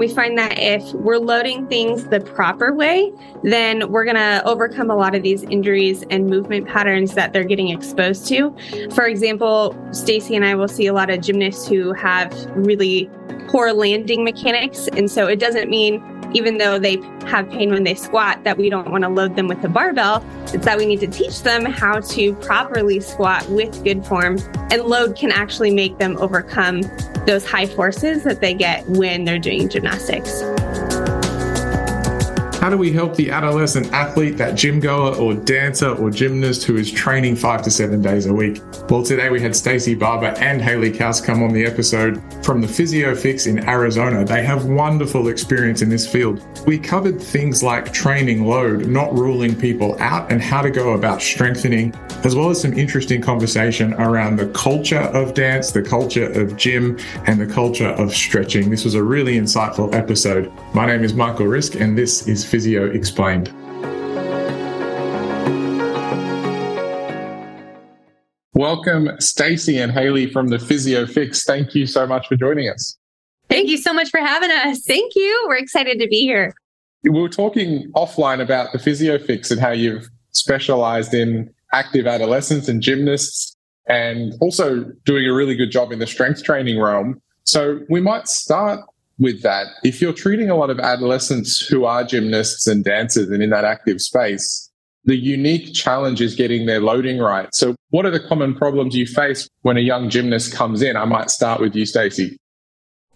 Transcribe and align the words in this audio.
we 0.00 0.08
find 0.08 0.38
that 0.38 0.58
if 0.58 0.94
we're 0.94 1.18
loading 1.18 1.66
things 1.66 2.06
the 2.06 2.20
proper 2.20 2.74
way, 2.74 3.12
then 3.42 3.92
we're 3.92 4.04
going 4.04 4.16
to 4.16 4.42
overcome 4.46 4.90
a 4.90 4.96
lot 4.96 5.14
of 5.14 5.22
these 5.22 5.42
injuries 5.42 6.04
and 6.08 6.26
movement 6.26 6.66
patterns 6.66 7.12
that 7.12 7.34
they're 7.34 7.44
getting 7.44 7.68
exposed 7.68 8.26
to. 8.26 8.56
For 8.94 9.04
example, 9.04 9.76
Stacie 9.90 10.34
and 10.34 10.42
I 10.42 10.54
will 10.54 10.68
see 10.68 10.86
a 10.86 10.94
lot 10.94 11.10
of 11.10 11.20
gymnasts 11.20 11.68
who 11.68 11.92
have 11.92 12.32
really 12.56 13.10
poor 13.48 13.74
landing 13.74 14.24
mechanics. 14.24 14.88
And 14.88 15.10
so 15.10 15.26
it 15.26 15.38
doesn't 15.38 15.68
mean 15.68 16.02
even 16.32 16.58
though 16.58 16.78
they 16.78 16.96
have 17.26 17.48
pain 17.50 17.70
when 17.70 17.84
they 17.84 17.94
squat, 17.94 18.42
that 18.44 18.58
we 18.58 18.70
don't 18.70 18.90
want 18.90 19.04
to 19.04 19.08
load 19.08 19.36
them 19.36 19.48
with 19.48 19.62
a 19.64 19.68
barbell. 19.68 20.24
It's 20.52 20.64
that 20.64 20.78
we 20.78 20.86
need 20.86 21.00
to 21.00 21.06
teach 21.06 21.42
them 21.42 21.64
how 21.64 22.00
to 22.00 22.34
properly 22.36 23.00
squat 23.00 23.48
with 23.48 23.82
good 23.84 24.04
form, 24.06 24.38
and 24.70 24.82
load 24.82 25.16
can 25.16 25.32
actually 25.32 25.72
make 25.72 25.98
them 25.98 26.16
overcome 26.18 26.82
those 27.26 27.46
high 27.46 27.66
forces 27.66 28.24
that 28.24 28.40
they 28.40 28.54
get 28.54 28.86
when 28.88 29.24
they're 29.24 29.38
doing 29.38 29.68
gymnastics. 29.68 30.42
How 32.60 32.68
do 32.68 32.76
we 32.76 32.92
help 32.92 33.16
the 33.16 33.30
adolescent 33.30 33.90
athlete, 33.90 34.36
that 34.36 34.54
gym 34.54 34.80
goer 34.80 35.16
or 35.16 35.32
dancer 35.32 35.94
or 35.94 36.10
gymnast 36.10 36.64
who 36.64 36.76
is 36.76 36.92
training 36.92 37.36
five 37.36 37.62
to 37.62 37.70
seven 37.70 38.02
days 38.02 38.26
a 38.26 38.34
week? 38.34 38.60
Well, 38.90 39.02
today 39.02 39.30
we 39.30 39.40
had 39.40 39.52
Stacie 39.52 39.98
Barber 39.98 40.38
and 40.38 40.60
Hailey 40.60 40.92
Kaus 40.92 41.24
come 41.24 41.42
on 41.42 41.54
the 41.54 41.64
episode 41.64 42.22
from 42.44 42.60
the 42.60 42.66
PhysioFix 42.66 43.46
in 43.46 43.66
Arizona. 43.66 44.26
They 44.26 44.42
have 44.42 44.66
wonderful 44.66 45.28
experience 45.28 45.80
in 45.80 45.88
this 45.88 46.06
field. 46.06 46.44
We 46.66 46.78
covered 46.78 47.18
things 47.18 47.62
like 47.62 47.94
training 47.94 48.44
load, 48.44 48.86
not 48.86 49.14
ruling 49.14 49.58
people 49.58 49.96
out, 49.98 50.30
and 50.30 50.42
how 50.42 50.60
to 50.60 50.70
go 50.70 50.92
about 50.92 51.22
strengthening, 51.22 51.94
as 52.24 52.36
well 52.36 52.50
as 52.50 52.60
some 52.60 52.74
interesting 52.74 53.22
conversation 53.22 53.94
around 53.94 54.36
the 54.36 54.46
culture 54.48 54.98
of 54.98 55.32
dance, 55.32 55.72
the 55.72 55.82
culture 55.82 56.30
of 56.38 56.54
gym, 56.54 56.98
and 57.26 57.40
the 57.40 57.46
culture 57.46 57.88
of 57.88 58.14
stretching. 58.14 58.68
This 58.68 58.84
was 58.84 58.94
a 58.94 59.02
really 59.02 59.36
insightful 59.36 59.94
episode. 59.94 60.52
My 60.74 60.84
name 60.84 61.02
is 61.02 61.14
Michael 61.14 61.46
Rizk, 61.46 61.80
and 61.80 61.96
this 61.96 62.28
is 62.28 62.44
Physio 62.44 62.90
Explained. 62.90 63.48
Welcome, 68.52 69.08
Stacie 69.18 69.82
and 69.82 69.90
Hailey 69.90 70.30
from 70.30 70.48
the 70.48 70.58
Physio 70.58 71.06
Fix. 71.06 71.44
Thank 71.44 71.74
you 71.74 71.86
so 71.86 72.06
much 72.06 72.28
for 72.28 72.36
joining 72.36 72.68
us. 72.68 72.98
Thank 73.48 73.70
you 73.70 73.78
so 73.78 73.94
much 73.94 74.10
for 74.10 74.20
having 74.20 74.50
us. 74.50 74.84
Thank 74.84 75.14
you. 75.16 75.46
We're 75.48 75.56
excited 75.56 75.98
to 75.98 76.06
be 76.06 76.20
here. 76.20 76.52
We 77.02 77.18
were 77.18 77.30
talking 77.30 77.90
offline 77.96 78.42
about 78.42 78.72
the 78.72 78.78
Physio 78.78 79.18
Fix 79.18 79.50
and 79.50 79.58
how 79.58 79.70
you've 79.70 80.06
specialized 80.32 81.14
in 81.14 81.50
active 81.72 82.06
adolescents 82.06 82.68
and 82.68 82.82
gymnasts 82.82 83.56
and 83.88 84.34
also 84.40 84.84
doing 85.04 85.26
a 85.26 85.32
really 85.32 85.54
good 85.54 85.70
job 85.70 85.92
in 85.92 85.98
the 85.98 86.06
strength 86.06 86.42
training 86.42 86.80
realm. 86.80 87.20
So 87.44 87.80
we 87.88 88.00
might 88.00 88.28
start 88.28 88.80
with 89.18 89.42
that. 89.42 89.66
If 89.84 90.00
you're 90.00 90.12
treating 90.12 90.50
a 90.50 90.56
lot 90.56 90.70
of 90.70 90.78
adolescents 90.78 91.60
who 91.60 91.84
are 91.84 92.04
gymnasts 92.04 92.66
and 92.66 92.84
dancers 92.84 93.28
and 93.28 93.42
in 93.42 93.50
that 93.50 93.64
active 93.64 94.00
space, 94.00 94.70
the 95.04 95.16
unique 95.16 95.74
challenge 95.74 96.20
is 96.20 96.34
getting 96.34 96.66
their 96.66 96.80
loading 96.80 97.18
right. 97.18 97.48
So 97.54 97.74
what 97.88 98.06
are 98.06 98.10
the 98.10 98.20
common 98.20 98.54
problems 98.54 98.94
you 98.94 99.06
face 99.06 99.48
when 99.62 99.76
a 99.76 99.80
young 99.80 100.10
gymnast 100.10 100.54
comes 100.54 100.82
in? 100.82 100.96
I 100.96 101.04
might 101.04 101.30
start 101.30 101.60
with 101.60 101.74
you, 101.74 101.84
Stacie. 101.84 102.36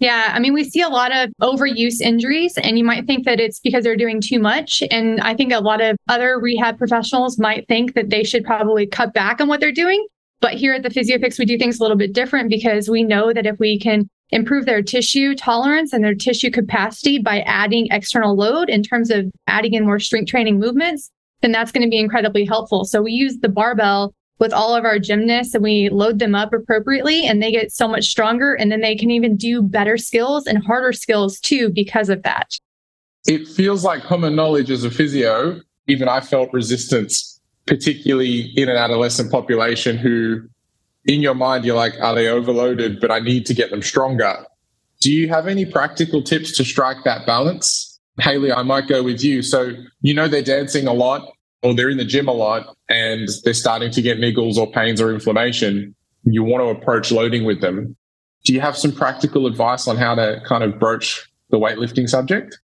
Yeah, 0.04 0.32
I 0.34 0.38
mean, 0.38 0.52
we 0.52 0.64
see 0.64 0.82
a 0.82 0.88
lot 0.90 1.12
of 1.16 1.30
overuse 1.40 2.02
injuries, 2.02 2.58
and 2.58 2.76
you 2.76 2.84
might 2.84 3.06
think 3.06 3.24
that 3.24 3.40
it's 3.40 3.58
because 3.58 3.84
they're 3.84 3.96
doing 3.96 4.20
too 4.20 4.38
much. 4.38 4.82
And 4.90 5.18
I 5.22 5.34
think 5.34 5.50
a 5.50 5.60
lot 5.60 5.80
of 5.80 5.96
other 6.08 6.38
rehab 6.38 6.76
professionals 6.76 7.38
might 7.38 7.66
think 7.68 7.94
that 7.94 8.10
they 8.10 8.22
should 8.22 8.44
probably 8.44 8.86
cut 8.86 9.14
back 9.14 9.40
on 9.40 9.48
what 9.48 9.60
they're 9.60 9.72
doing. 9.72 10.06
But 10.42 10.52
here 10.52 10.74
at 10.74 10.82
the 10.82 10.90
PhysioFix, 10.90 11.38
we 11.38 11.46
do 11.46 11.56
things 11.56 11.78
a 11.78 11.82
little 11.82 11.96
bit 11.96 12.12
different 12.12 12.50
because 12.50 12.90
we 12.90 13.02
know 13.02 13.32
that 13.32 13.46
if 13.46 13.58
we 13.58 13.78
can 13.78 14.06
improve 14.28 14.66
their 14.66 14.82
tissue 14.82 15.34
tolerance 15.34 15.94
and 15.94 16.04
their 16.04 16.14
tissue 16.14 16.50
capacity 16.50 17.18
by 17.18 17.40
adding 17.46 17.88
external 17.90 18.36
load 18.36 18.68
in 18.68 18.82
terms 18.82 19.10
of 19.10 19.24
adding 19.46 19.72
in 19.72 19.86
more 19.86 19.98
strength 19.98 20.28
training 20.28 20.60
movements, 20.60 21.10
then 21.40 21.50
that's 21.50 21.72
going 21.72 21.82
to 21.82 21.88
be 21.88 21.98
incredibly 21.98 22.44
helpful. 22.44 22.84
So 22.84 23.00
we 23.00 23.12
use 23.12 23.38
the 23.38 23.48
barbell 23.48 24.12
with 24.38 24.52
all 24.52 24.74
of 24.74 24.84
our 24.84 24.98
gymnasts 24.98 25.54
and 25.54 25.62
we 25.62 25.88
load 25.90 26.18
them 26.18 26.34
up 26.34 26.52
appropriately 26.52 27.26
and 27.26 27.42
they 27.42 27.52
get 27.52 27.72
so 27.72 27.86
much 27.86 28.06
stronger 28.06 28.54
and 28.54 28.70
then 28.72 28.80
they 28.80 28.96
can 28.96 29.10
even 29.10 29.36
do 29.36 29.62
better 29.62 29.96
skills 29.96 30.46
and 30.46 30.64
harder 30.64 30.92
skills 30.92 31.38
too 31.38 31.70
because 31.70 32.08
of 32.08 32.22
that. 32.22 32.58
It 33.26 33.46
feels 33.48 33.84
like 33.84 34.02
common 34.02 34.36
knowledge 34.36 34.70
as 34.70 34.84
a 34.84 34.90
physio, 34.90 35.60
even 35.86 36.08
I 36.08 36.20
felt 36.20 36.52
resistance, 36.52 37.40
particularly 37.66 38.52
in 38.56 38.68
an 38.68 38.76
adolescent 38.76 39.30
population 39.30 39.96
who 39.96 40.42
in 41.06 41.20
your 41.20 41.34
mind, 41.34 41.64
you're 41.64 41.76
like, 41.76 41.94
are 42.00 42.14
they 42.14 42.28
overloaded? 42.28 43.00
But 43.00 43.10
I 43.10 43.18
need 43.18 43.46
to 43.46 43.54
get 43.54 43.70
them 43.70 43.82
stronger. 43.82 44.46
Do 45.00 45.12
you 45.12 45.28
have 45.28 45.46
any 45.46 45.66
practical 45.66 46.22
tips 46.22 46.56
to 46.56 46.64
strike 46.64 47.04
that 47.04 47.26
balance? 47.26 48.00
Hailey, 48.20 48.52
I 48.52 48.62
might 48.62 48.88
go 48.88 49.02
with 49.02 49.22
you. 49.22 49.42
So, 49.42 49.72
you 50.00 50.14
know, 50.14 50.28
they're 50.28 50.42
dancing 50.42 50.86
a 50.86 50.92
lot 50.92 51.33
or 51.64 51.74
they're 51.74 51.88
in 51.88 51.96
the 51.96 52.04
gym 52.04 52.28
a 52.28 52.32
lot 52.32 52.76
and 52.88 53.28
they're 53.42 53.54
starting 53.54 53.90
to 53.90 54.02
get 54.02 54.18
niggles 54.18 54.56
or 54.56 54.70
pains 54.70 55.00
or 55.00 55.12
inflammation. 55.12 55.94
You 56.24 56.44
want 56.44 56.62
to 56.62 56.68
approach 56.68 57.10
loading 57.10 57.44
with 57.44 57.60
them. 57.62 57.96
Do 58.44 58.52
you 58.52 58.60
have 58.60 58.76
some 58.76 58.92
practical 58.92 59.46
advice 59.46 59.88
on 59.88 59.96
how 59.96 60.14
to 60.14 60.40
kind 60.46 60.62
of 60.62 60.78
broach 60.78 61.26
the 61.50 61.58
weightlifting 61.58 62.08
subject? 62.08 62.60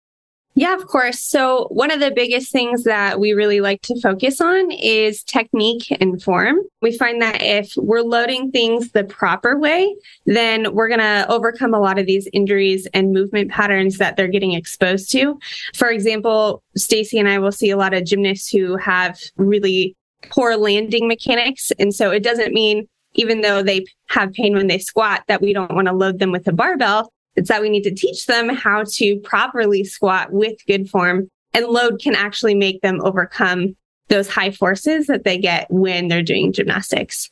Yeah, 0.58 0.74
of 0.74 0.88
course. 0.88 1.20
So, 1.20 1.68
one 1.70 1.92
of 1.92 2.00
the 2.00 2.10
biggest 2.10 2.50
things 2.50 2.82
that 2.82 3.20
we 3.20 3.30
really 3.30 3.60
like 3.60 3.80
to 3.82 4.00
focus 4.00 4.40
on 4.40 4.72
is 4.72 5.22
technique 5.22 5.86
and 6.00 6.20
form. 6.20 6.58
We 6.82 6.98
find 6.98 7.22
that 7.22 7.40
if 7.40 7.72
we're 7.76 8.02
loading 8.02 8.50
things 8.50 8.90
the 8.90 9.04
proper 9.04 9.56
way, 9.56 9.94
then 10.26 10.74
we're 10.74 10.88
going 10.88 10.98
to 10.98 11.26
overcome 11.28 11.74
a 11.74 11.78
lot 11.78 12.00
of 12.00 12.06
these 12.06 12.26
injuries 12.32 12.88
and 12.92 13.12
movement 13.12 13.52
patterns 13.52 13.98
that 13.98 14.16
they're 14.16 14.26
getting 14.26 14.52
exposed 14.52 15.12
to. 15.12 15.38
For 15.76 15.90
example, 15.90 16.64
Stacie 16.76 17.20
and 17.20 17.28
I 17.28 17.38
will 17.38 17.52
see 17.52 17.70
a 17.70 17.76
lot 17.76 17.94
of 17.94 18.04
gymnasts 18.04 18.50
who 18.50 18.76
have 18.78 19.16
really 19.36 19.94
poor 20.28 20.56
landing 20.56 21.06
mechanics. 21.06 21.70
And 21.78 21.94
so, 21.94 22.10
it 22.10 22.24
doesn't 22.24 22.52
mean 22.52 22.88
even 23.14 23.42
though 23.42 23.62
they 23.62 23.86
have 24.08 24.32
pain 24.32 24.54
when 24.54 24.66
they 24.66 24.78
squat 24.78 25.22
that 25.28 25.40
we 25.40 25.52
don't 25.52 25.72
want 25.72 25.86
to 25.86 25.94
load 25.94 26.18
them 26.18 26.32
with 26.32 26.48
a 26.48 26.52
barbell 26.52 27.12
it's 27.38 27.48
that 27.48 27.62
we 27.62 27.70
need 27.70 27.84
to 27.84 27.94
teach 27.94 28.26
them 28.26 28.48
how 28.48 28.84
to 28.84 29.18
properly 29.20 29.84
squat 29.84 30.32
with 30.32 30.58
good 30.66 30.90
form 30.90 31.30
and 31.54 31.66
load 31.66 32.00
can 32.00 32.14
actually 32.14 32.54
make 32.54 32.80
them 32.82 33.00
overcome 33.02 33.76
those 34.08 34.28
high 34.28 34.50
forces 34.50 35.06
that 35.06 35.24
they 35.24 35.38
get 35.38 35.66
when 35.70 36.08
they're 36.08 36.22
doing 36.22 36.52
gymnastics. 36.52 37.30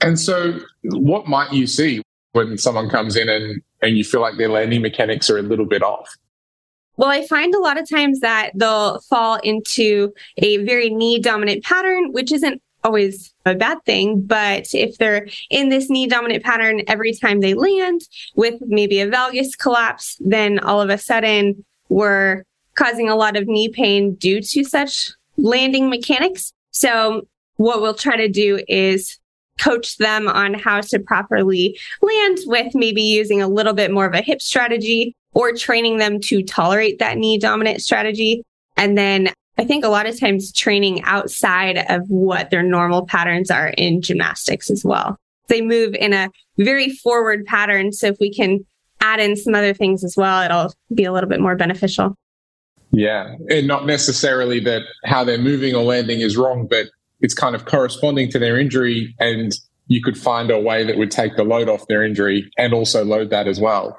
And 0.00 0.18
so 0.18 0.60
what 0.84 1.26
might 1.26 1.52
you 1.52 1.66
see 1.66 2.02
when 2.32 2.56
someone 2.58 2.88
comes 2.88 3.16
in 3.16 3.28
and, 3.28 3.62
and 3.82 3.96
you 3.96 4.04
feel 4.04 4.20
like 4.20 4.36
their 4.36 4.48
landing 4.48 4.82
mechanics 4.82 5.28
are 5.28 5.38
a 5.38 5.42
little 5.42 5.66
bit 5.66 5.82
off? 5.82 6.08
Well, 6.96 7.08
I 7.08 7.26
find 7.26 7.54
a 7.54 7.60
lot 7.60 7.80
of 7.80 7.88
times 7.88 8.20
that 8.20 8.50
they'll 8.54 9.00
fall 9.02 9.36
into 9.36 10.12
a 10.38 10.64
very 10.64 10.90
knee 10.90 11.20
dominant 11.20 11.62
pattern, 11.64 12.12
which 12.12 12.32
isn't 12.32 12.60
always 12.82 13.32
a 13.48 13.54
bad 13.54 13.78
thing. 13.84 14.22
But 14.22 14.74
if 14.74 14.98
they're 14.98 15.28
in 15.50 15.68
this 15.68 15.90
knee 15.90 16.06
dominant 16.06 16.44
pattern 16.44 16.82
every 16.86 17.14
time 17.14 17.40
they 17.40 17.54
land 17.54 18.02
with 18.36 18.54
maybe 18.60 19.00
a 19.00 19.10
valgus 19.10 19.56
collapse, 19.58 20.16
then 20.20 20.58
all 20.58 20.80
of 20.80 20.90
a 20.90 20.98
sudden 20.98 21.64
we're 21.88 22.44
causing 22.74 23.08
a 23.08 23.16
lot 23.16 23.36
of 23.36 23.48
knee 23.48 23.68
pain 23.68 24.14
due 24.14 24.40
to 24.40 24.64
such 24.64 25.10
landing 25.36 25.90
mechanics. 25.90 26.52
So 26.70 27.26
what 27.56 27.82
we'll 27.82 27.94
try 27.94 28.16
to 28.16 28.28
do 28.28 28.60
is 28.68 29.18
coach 29.58 29.96
them 29.96 30.28
on 30.28 30.54
how 30.54 30.80
to 30.80 31.00
properly 31.00 31.78
land 32.00 32.38
with 32.46 32.74
maybe 32.74 33.02
using 33.02 33.42
a 33.42 33.48
little 33.48 33.72
bit 33.72 33.90
more 33.90 34.06
of 34.06 34.14
a 34.14 34.22
hip 34.22 34.40
strategy 34.40 35.16
or 35.34 35.52
training 35.52 35.98
them 35.98 36.20
to 36.20 36.42
tolerate 36.42 37.00
that 37.00 37.18
knee 37.18 37.38
dominant 37.38 37.82
strategy. 37.82 38.44
And 38.76 38.96
then 38.96 39.30
I 39.58 39.64
think 39.64 39.84
a 39.84 39.88
lot 39.88 40.06
of 40.06 40.18
times 40.18 40.52
training 40.52 41.02
outside 41.02 41.84
of 41.88 42.08
what 42.08 42.50
their 42.50 42.62
normal 42.62 43.04
patterns 43.06 43.50
are 43.50 43.68
in 43.68 44.00
gymnastics 44.00 44.70
as 44.70 44.84
well. 44.84 45.18
They 45.48 45.60
move 45.60 45.94
in 45.94 46.12
a 46.12 46.30
very 46.58 46.90
forward 46.90 47.44
pattern. 47.44 47.92
So 47.92 48.06
if 48.06 48.16
we 48.20 48.32
can 48.32 48.64
add 49.00 49.18
in 49.18 49.36
some 49.36 49.54
other 49.54 49.74
things 49.74 50.04
as 50.04 50.16
well, 50.16 50.42
it'll 50.42 50.74
be 50.94 51.04
a 51.04 51.12
little 51.12 51.28
bit 51.28 51.40
more 51.40 51.56
beneficial. 51.56 52.14
Yeah. 52.92 53.34
And 53.48 53.66
not 53.66 53.84
necessarily 53.86 54.60
that 54.60 54.82
how 55.04 55.24
they're 55.24 55.38
moving 55.38 55.74
or 55.74 55.82
landing 55.82 56.20
is 56.20 56.36
wrong, 56.36 56.66
but 56.68 56.86
it's 57.20 57.34
kind 57.34 57.54
of 57.54 57.64
corresponding 57.64 58.30
to 58.30 58.38
their 58.38 58.58
injury. 58.58 59.14
And 59.18 59.52
you 59.88 60.02
could 60.02 60.16
find 60.16 60.50
a 60.50 60.58
way 60.58 60.84
that 60.84 60.96
would 60.96 61.10
take 61.10 61.36
the 61.36 61.44
load 61.44 61.68
off 61.68 61.86
their 61.88 62.04
injury 62.04 62.48
and 62.56 62.72
also 62.72 63.04
load 63.04 63.30
that 63.30 63.48
as 63.48 63.58
well. 63.58 63.98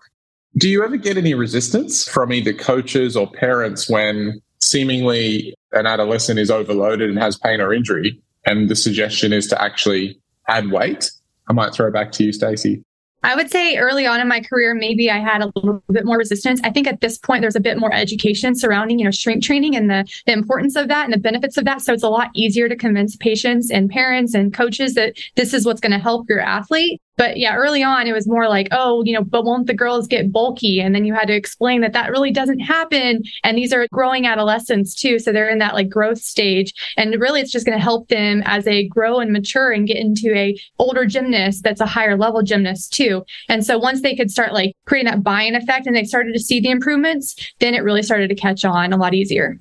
Do 0.58 0.70
you 0.70 0.84
ever 0.84 0.98
get 0.98 1.18
any 1.18 1.34
resistance 1.34 2.08
from 2.08 2.32
either 2.32 2.54
coaches 2.54 3.16
or 3.16 3.30
parents 3.32 3.90
when 3.90 4.42
seemingly 4.62 5.54
an 5.72 5.86
adolescent 5.86 6.40
is 6.40 6.52
overloaded 6.52 7.10
and 7.10 7.20
has 7.20 7.38
pain 7.38 7.62
or 7.62 7.74
injury, 7.74 8.22
and 8.46 8.70
the 8.70 8.76
suggestion 8.76 9.34
is 9.34 9.48
to 9.48 9.62
actually 9.62 10.20
add 10.48 10.72
weight. 10.72 11.12
I 11.50 11.54
might 11.54 11.74
throw 11.74 11.92
back 11.92 12.12
to 12.14 12.24
you, 12.24 12.32
Stacie. 12.32 12.84
I 13.22 13.36
would 13.36 13.52
say 13.52 13.76
early 13.76 14.06
on 14.06 14.22
in 14.22 14.30
my 14.30 14.40
career, 14.40 14.74
maybe 14.74 15.12
I 15.12 15.18
had 15.18 15.42
a 15.42 15.52
little 15.54 15.84
bit 15.92 16.06
more 16.06 16.18
resistance. 16.18 16.62
I 16.64 16.70
think 16.70 16.88
at 16.88 17.02
this 17.02 17.18
point, 17.18 17.42
there's 17.42 17.56
a 17.56 17.60
bit 17.60 17.78
more 17.78 17.94
education 17.94 18.56
surrounding, 18.56 18.98
you 18.98 19.04
know, 19.04 19.12
strength 19.12 19.46
training 19.46 19.76
and 19.76 19.90
the, 19.90 20.10
the 20.26 20.32
importance 20.32 20.78
of 20.78 20.88
that 20.88 21.04
and 21.04 21.14
the 21.14 21.20
benefits 21.20 21.58
of 21.58 21.66
that. 21.66 21.82
So 21.82 21.92
it's 21.92 22.04
a 22.04 22.10
lot 22.10 22.30
easier 22.34 22.70
to 22.70 22.78
convince 22.78 23.18
patients 23.18 23.72
and 23.72 23.90
parents 23.90 24.34
and 24.34 24.54
coaches 24.54 24.94
that 24.94 25.18
this 25.36 25.54
is 25.54 25.66
what's 25.66 25.82
going 25.82 25.92
to 25.92 26.00
help 26.00 26.30
your 26.30 26.40
athlete. 26.40 27.02
But 27.20 27.36
yeah, 27.36 27.54
early 27.56 27.84
on, 27.84 28.08
it 28.08 28.14
was 28.14 28.30
more 28.30 28.48
like, 28.48 28.70
oh, 28.72 29.04
you 29.04 29.14
know, 29.14 29.22
but 29.22 29.44
won't 29.44 29.68
the 29.68 29.74
girls 29.74 30.08
get 30.08 30.32
bulky? 30.32 30.80
And 30.80 30.96
then 30.96 31.04
you 31.04 31.14
had 31.14 31.28
to 31.28 31.36
explain 31.36 31.82
that 31.82 31.92
that 31.92 32.12
really 32.12 32.32
doesn't 32.32 32.62
happen. 32.62 33.24
And 33.44 33.58
these 33.58 33.74
are 33.74 33.86
growing 33.92 34.26
adolescents 34.26 34.96
too. 34.96 35.20
So 35.20 35.34
they're 35.34 35.50
in 35.50 35.58
that 35.60 35.74
like 35.74 35.90
growth 35.90 36.20
stage. 36.20 36.74
And 36.96 37.20
really, 37.20 37.42
it's 37.42 37.52
just 37.52 37.66
going 37.66 37.78
to 37.78 37.84
help 37.84 38.08
them 38.08 38.42
as 38.46 38.64
they 38.64 38.86
grow 38.86 39.20
and 39.20 39.34
mature 39.34 39.70
and 39.70 39.86
get 39.86 39.98
into 39.98 40.34
a 40.34 40.58
older 40.80 41.06
gymnast 41.06 41.62
that's 41.62 41.82
a 41.82 41.86
higher 41.86 42.18
level 42.18 42.42
gymnast 42.42 42.94
too. 42.94 43.26
And 43.50 43.66
so 43.66 43.78
once 43.78 44.02
they 44.02 44.16
could 44.16 44.32
start 44.32 44.54
like 44.54 44.74
creating 44.86 45.12
that 45.12 45.22
buy 45.22 45.42
in 45.42 45.56
effect 45.56 45.88
and 45.88 45.96
they 45.98 46.06
started 46.06 46.32
to 46.32 46.40
see 46.40 46.62
the 46.62 46.70
improvements, 46.70 47.36
then 47.60 47.74
it 47.74 47.84
really 47.84 48.02
started 48.02 48.30
to 48.30 48.36
catch 48.36 48.64
on 48.64 48.94
a 48.94 48.98
lot 48.98 49.14
easier. 49.14 49.60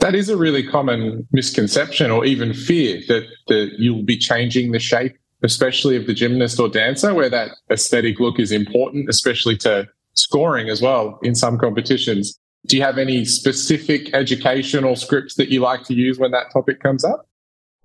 That 0.00 0.14
is 0.14 0.28
a 0.28 0.36
really 0.36 0.66
common 0.66 1.26
misconception 1.32 2.10
or 2.10 2.26
even 2.26 2.52
fear 2.52 3.00
that, 3.08 3.22
that 3.48 3.70
you'll 3.78 4.02
be 4.02 4.18
changing 4.18 4.72
the 4.72 4.78
shape 4.78 5.16
especially 5.42 5.96
of 5.96 6.06
the 6.06 6.14
gymnast 6.14 6.58
or 6.60 6.68
dancer, 6.68 7.14
where 7.14 7.30
that 7.30 7.52
aesthetic 7.70 8.20
look 8.20 8.38
is 8.38 8.52
important, 8.52 9.08
especially 9.08 9.56
to 9.58 9.88
scoring 10.14 10.68
as 10.68 10.82
well 10.82 11.18
in 11.22 11.34
some 11.34 11.58
competitions. 11.58 12.38
Do 12.66 12.76
you 12.76 12.82
have 12.82 12.98
any 12.98 13.24
specific 13.24 14.14
educational 14.14 14.94
scripts 14.94 15.34
that 15.34 15.48
you 15.48 15.60
like 15.60 15.84
to 15.84 15.94
use 15.94 16.18
when 16.18 16.30
that 16.30 16.52
topic 16.52 16.80
comes 16.80 17.04
up? 17.04 17.26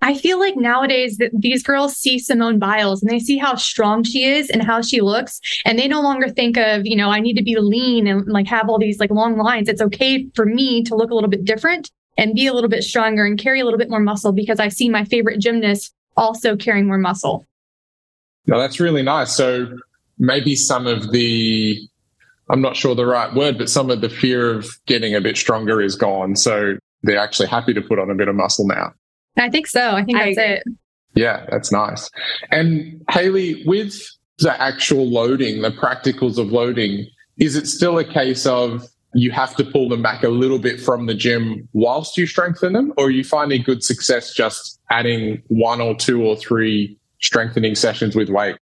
I 0.00 0.16
feel 0.16 0.38
like 0.38 0.56
nowadays 0.56 1.16
that 1.18 1.32
these 1.36 1.64
girls 1.64 1.96
see 1.96 2.20
Simone 2.20 2.60
Biles 2.60 3.02
and 3.02 3.10
they 3.10 3.18
see 3.18 3.36
how 3.36 3.56
strong 3.56 4.04
she 4.04 4.24
is 4.24 4.48
and 4.48 4.62
how 4.62 4.80
she 4.80 5.00
looks. 5.00 5.40
And 5.64 5.76
they 5.76 5.88
no 5.88 6.00
longer 6.00 6.28
think 6.28 6.56
of, 6.56 6.86
you 6.86 6.94
know, 6.94 7.10
I 7.10 7.18
need 7.18 7.34
to 7.34 7.42
be 7.42 7.56
lean 7.58 8.06
and 8.06 8.24
like 8.28 8.46
have 8.46 8.68
all 8.68 8.78
these 8.78 9.00
like 9.00 9.10
long 9.10 9.36
lines. 9.36 9.68
It's 9.68 9.82
okay 9.82 10.28
for 10.36 10.46
me 10.46 10.84
to 10.84 10.94
look 10.94 11.10
a 11.10 11.14
little 11.14 11.28
bit 11.28 11.44
different 11.44 11.90
and 12.16 12.34
be 12.34 12.46
a 12.46 12.52
little 12.52 12.70
bit 12.70 12.84
stronger 12.84 13.24
and 13.24 13.38
carry 13.38 13.58
a 13.60 13.64
little 13.64 13.78
bit 13.78 13.90
more 13.90 14.00
muscle 14.00 14.32
because 14.32 14.60
I've 14.60 14.72
seen 14.72 14.92
my 14.92 15.04
favorite 15.04 15.40
gymnast 15.40 15.92
also 16.18 16.56
carrying 16.56 16.86
more 16.86 16.98
muscle. 16.98 17.46
Now 18.46 18.58
that's 18.58 18.80
really 18.80 19.02
nice. 19.02 19.34
So 19.34 19.66
maybe 20.18 20.56
some 20.56 20.86
of 20.86 21.12
the, 21.12 21.78
I'm 22.50 22.60
not 22.60 22.76
sure 22.76 22.94
the 22.94 23.06
right 23.06 23.32
word, 23.34 23.58
but 23.58 23.68
some 23.68 23.90
of 23.90 24.00
the 24.00 24.08
fear 24.08 24.52
of 24.52 24.66
getting 24.86 25.14
a 25.14 25.20
bit 25.20 25.36
stronger 25.36 25.80
is 25.80 25.94
gone. 25.94 26.34
So 26.36 26.76
they're 27.02 27.18
actually 27.18 27.48
happy 27.48 27.74
to 27.74 27.80
put 27.80 27.98
on 27.98 28.10
a 28.10 28.14
bit 28.14 28.28
of 28.28 28.34
muscle 28.34 28.66
now. 28.66 28.92
I 29.36 29.48
think 29.48 29.66
so. 29.66 29.92
I 29.92 30.02
think 30.02 30.18
that's 30.18 30.38
I 30.38 30.42
it. 30.42 30.62
Yeah, 31.14 31.46
that's 31.50 31.70
nice. 31.70 32.10
And 32.50 33.02
Hailey, 33.10 33.62
with 33.66 33.94
the 34.38 34.60
actual 34.60 35.08
loading, 35.08 35.62
the 35.62 35.70
practicals 35.70 36.38
of 36.38 36.52
loading, 36.52 37.06
is 37.38 37.54
it 37.54 37.66
still 37.66 37.98
a 37.98 38.04
case 38.04 38.46
of 38.46 38.84
you 39.14 39.30
have 39.30 39.56
to 39.56 39.64
pull 39.64 39.88
them 39.88 40.02
back 40.02 40.22
a 40.22 40.28
little 40.28 40.58
bit 40.58 40.80
from 40.80 41.06
the 41.06 41.14
gym 41.14 41.68
whilst 41.72 42.16
you 42.16 42.26
strengthen 42.26 42.72
them, 42.72 42.92
or 42.96 43.06
are 43.06 43.10
you 43.10 43.24
finding 43.24 43.62
good 43.62 43.82
success 43.82 44.34
just 44.34 44.80
adding 44.90 45.42
one 45.48 45.80
or 45.80 45.94
two 45.94 46.22
or 46.22 46.36
three 46.36 46.98
strengthening 47.20 47.74
sessions 47.74 48.14
with 48.14 48.28
weight? 48.28 48.56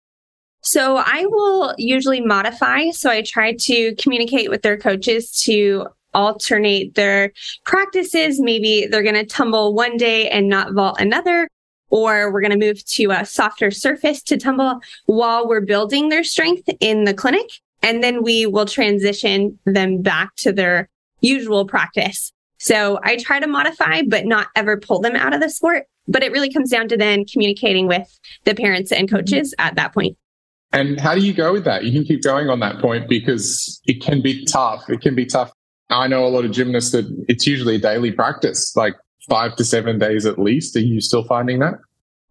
So 0.63 0.97
I 0.97 1.27
will 1.27 1.75
usually 1.79 2.21
modify. 2.21 2.91
So 2.91 3.11
I 3.11 3.23
try 3.23 3.55
to 3.55 3.95
communicate 3.97 4.51
with 4.51 4.63
their 4.63 4.77
coaches 4.77 5.31
to 5.43 5.87
alternate 6.15 6.95
their 6.95 7.33
practices. 7.65 8.41
Maybe 8.41 8.87
they're 8.87 9.03
going 9.03 9.15
to 9.15 9.27
tumble 9.27 9.75
one 9.75 9.97
day 9.97 10.29
and 10.29 10.49
not 10.49 10.73
vault 10.73 11.01
another, 11.01 11.49
or 11.91 12.33
we're 12.33 12.41
going 12.41 12.59
to 12.59 12.67
move 12.67 12.85
to 12.85 13.11
a 13.11 13.25
softer 13.25 13.71
surface 13.71 14.23
to 14.23 14.37
tumble 14.37 14.81
while 15.05 15.47
we're 15.47 15.61
building 15.61 16.09
their 16.09 16.25
strength 16.25 16.69
in 16.81 17.05
the 17.05 17.15
clinic. 17.15 17.47
And 17.87 18.03
then 18.03 18.25
we 18.25 18.47
will 18.47 18.67
transition 18.67 19.61
them 19.65 20.03
back 20.03 20.35
to 20.39 20.53
their 20.53 20.91
usual 21.21 21.67
practice. 21.67 22.33
So 22.59 22.99
I 23.05 23.17
try 23.17 23.39
to 23.39 23.47
modify, 23.47 24.03
but 24.03 24.27
not 24.27 24.49
ever 24.57 24.77
pull 24.77 24.99
them 24.99 25.15
out 25.15 25.33
of 25.33 25.41
the 25.41 25.49
sport. 25.49 25.85
But 26.09 26.25
it 26.25 26.33
really 26.33 26.53
comes 26.53 26.69
down 26.69 26.89
to 26.89 26.97
then 26.97 27.25
communicating 27.25 27.87
with 27.87 28.09
the 28.43 28.57
parents 28.57 28.91
and 28.91 29.09
coaches 29.09 29.55
at 29.61 29.77
that 29.77 29.95
point. 29.95 30.17
And 30.73 30.99
how 30.99 31.15
do 31.15 31.21
you 31.21 31.33
go 31.33 31.53
with 31.53 31.65
that? 31.65 31.85
You 31.85 31.93
can 31.93 32.05
keep 32.05 32.25
going 32.25 32.49
on 32.49 32.59
that 32.59 32.81
point 32.81 33.09
because 33.09 33.81
it 33.87 34.03
can 34.03 34.21
be 34.21 34.45
tough. 34.47 34.83
It 34.89 35.01
can 35.01 35.15
be 35.15 35.25
tough. 35.25 35.53
I 35.89 36.09
know 36.09 36.27
a 36.27 36.29
lot 36.29 36.45
of 36.45 36.51
gymnasts 36.51 36.91
that 36.91 37.07
it's 37.29 37.47
usually 37.47 37.77
a 37.77 37.79
daily 37.79 38.11
practice, 38.11 38.75
like 38.75 38.97
five 39.29 39.55
to 39.57 39.65
seven 39.65 40.01
days 40.01 40.27
at 40.27 40.41
least. 40.41 40.75
Are 40.75 40.81
you 40.81 41.01
still 41.01 41.23
finding 41.23 41.61
that? 41.61 41.75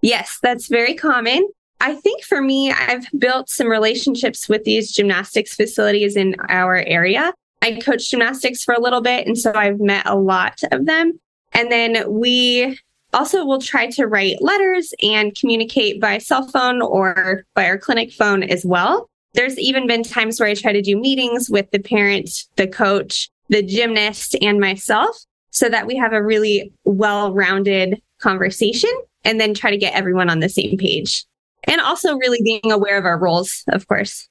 Yes, 0.01 0.37
that's 0.41 0.67
very 0.67 0.95
common. 0.95 1.47
I 1.81 1.95
think 1.95 2.23
for 2.23 2.41
me, 2.41 2.71
I've 2.71 3.07
built 3.17 3.49
some 3.49 3.67
relationships 3.67 4.47
with 4.47 4.63
these 4.63 4.91
gymnastics 4.91 5.55
facilities 5.55 6.15
in 6.15 6.35
our 6.49 6.77
area. 6.77 7.33
I 7.61 7.79
coached 7.79 8.11
gymnastics 8.11 8.63
for 8.63 8.73
a 8.73 8.81
little 8.81 9.01
bit, 9.01 9.27
and 9.27 9.37
so 9.37 9.51
I've 9.53 9.79
met 9.79 10.05
a 10.05 10.15
lot 10.15 10.59
of 10.71 10.85
them. 10.85 11.19
And 11.53 11.71
then 11.71 12.03
we 12.07 12.77
also, 13.13 13.45
we'll 13.45 13.59
try 13.59 13.87
to 13.91 14.07
write 14.07 14.41
letters 14.41 14.93
and 15.01 15.35
communicate 15.35 16.01
by 16.01 16.17
cell 16.17 16.47
phone 16.47 16.81
or 16.81 17.45
by 17.53 17.67
our 17.67 17.77
clinic 17.77 18.11
phone 18.11 18.43
as 18.43 18.65
well. 18.65 19.09
There's 19.33 19.57
even 19.57 19.87
been 19.87 20.03
times 20.03 20.39
where 20.39 20.49
I 20.49 20.53
try 20.53 20.73
to 20.73 20.81
do 20.81 20.97
meetings 20.97 21.49
with 21.49 21.69
the 21.71 21.79
parent, 21.79 22.29
the 22.55 22.67
coach, 22.67 23.29
the 23.49 23.63
gymnast, 23.63 24.35
and 24.41 24.59
myself 24.59 25.17
so 25.51 25.69
that 25.69 25.87
we 25.87 25.95
have 25.95 26.13
a 26.13 26.23
really 26.23 26.73
well 26.83 27.33
rounded 27.33 28.01
conversation 28.19 28.91
and 29.23 29.39
then 29.39 29.53
try 29.53 29.71
to 29.71 29.77
get 29.77 29.93
everyone 29.93 30.29
on 30.29 30.39
the 30.39 30.49
same 30.49 30.77
page. 30.77 31.25
And 31.65 31.81
also, 31.81 32.17
really 32.17 32.41
being 32.43 32.71
aware 32.71 32.97
of 32.97 33.05
our 33.05 33.17
roles, 33.17 33.63
of 33.69 33.87
course. 33.87 34.27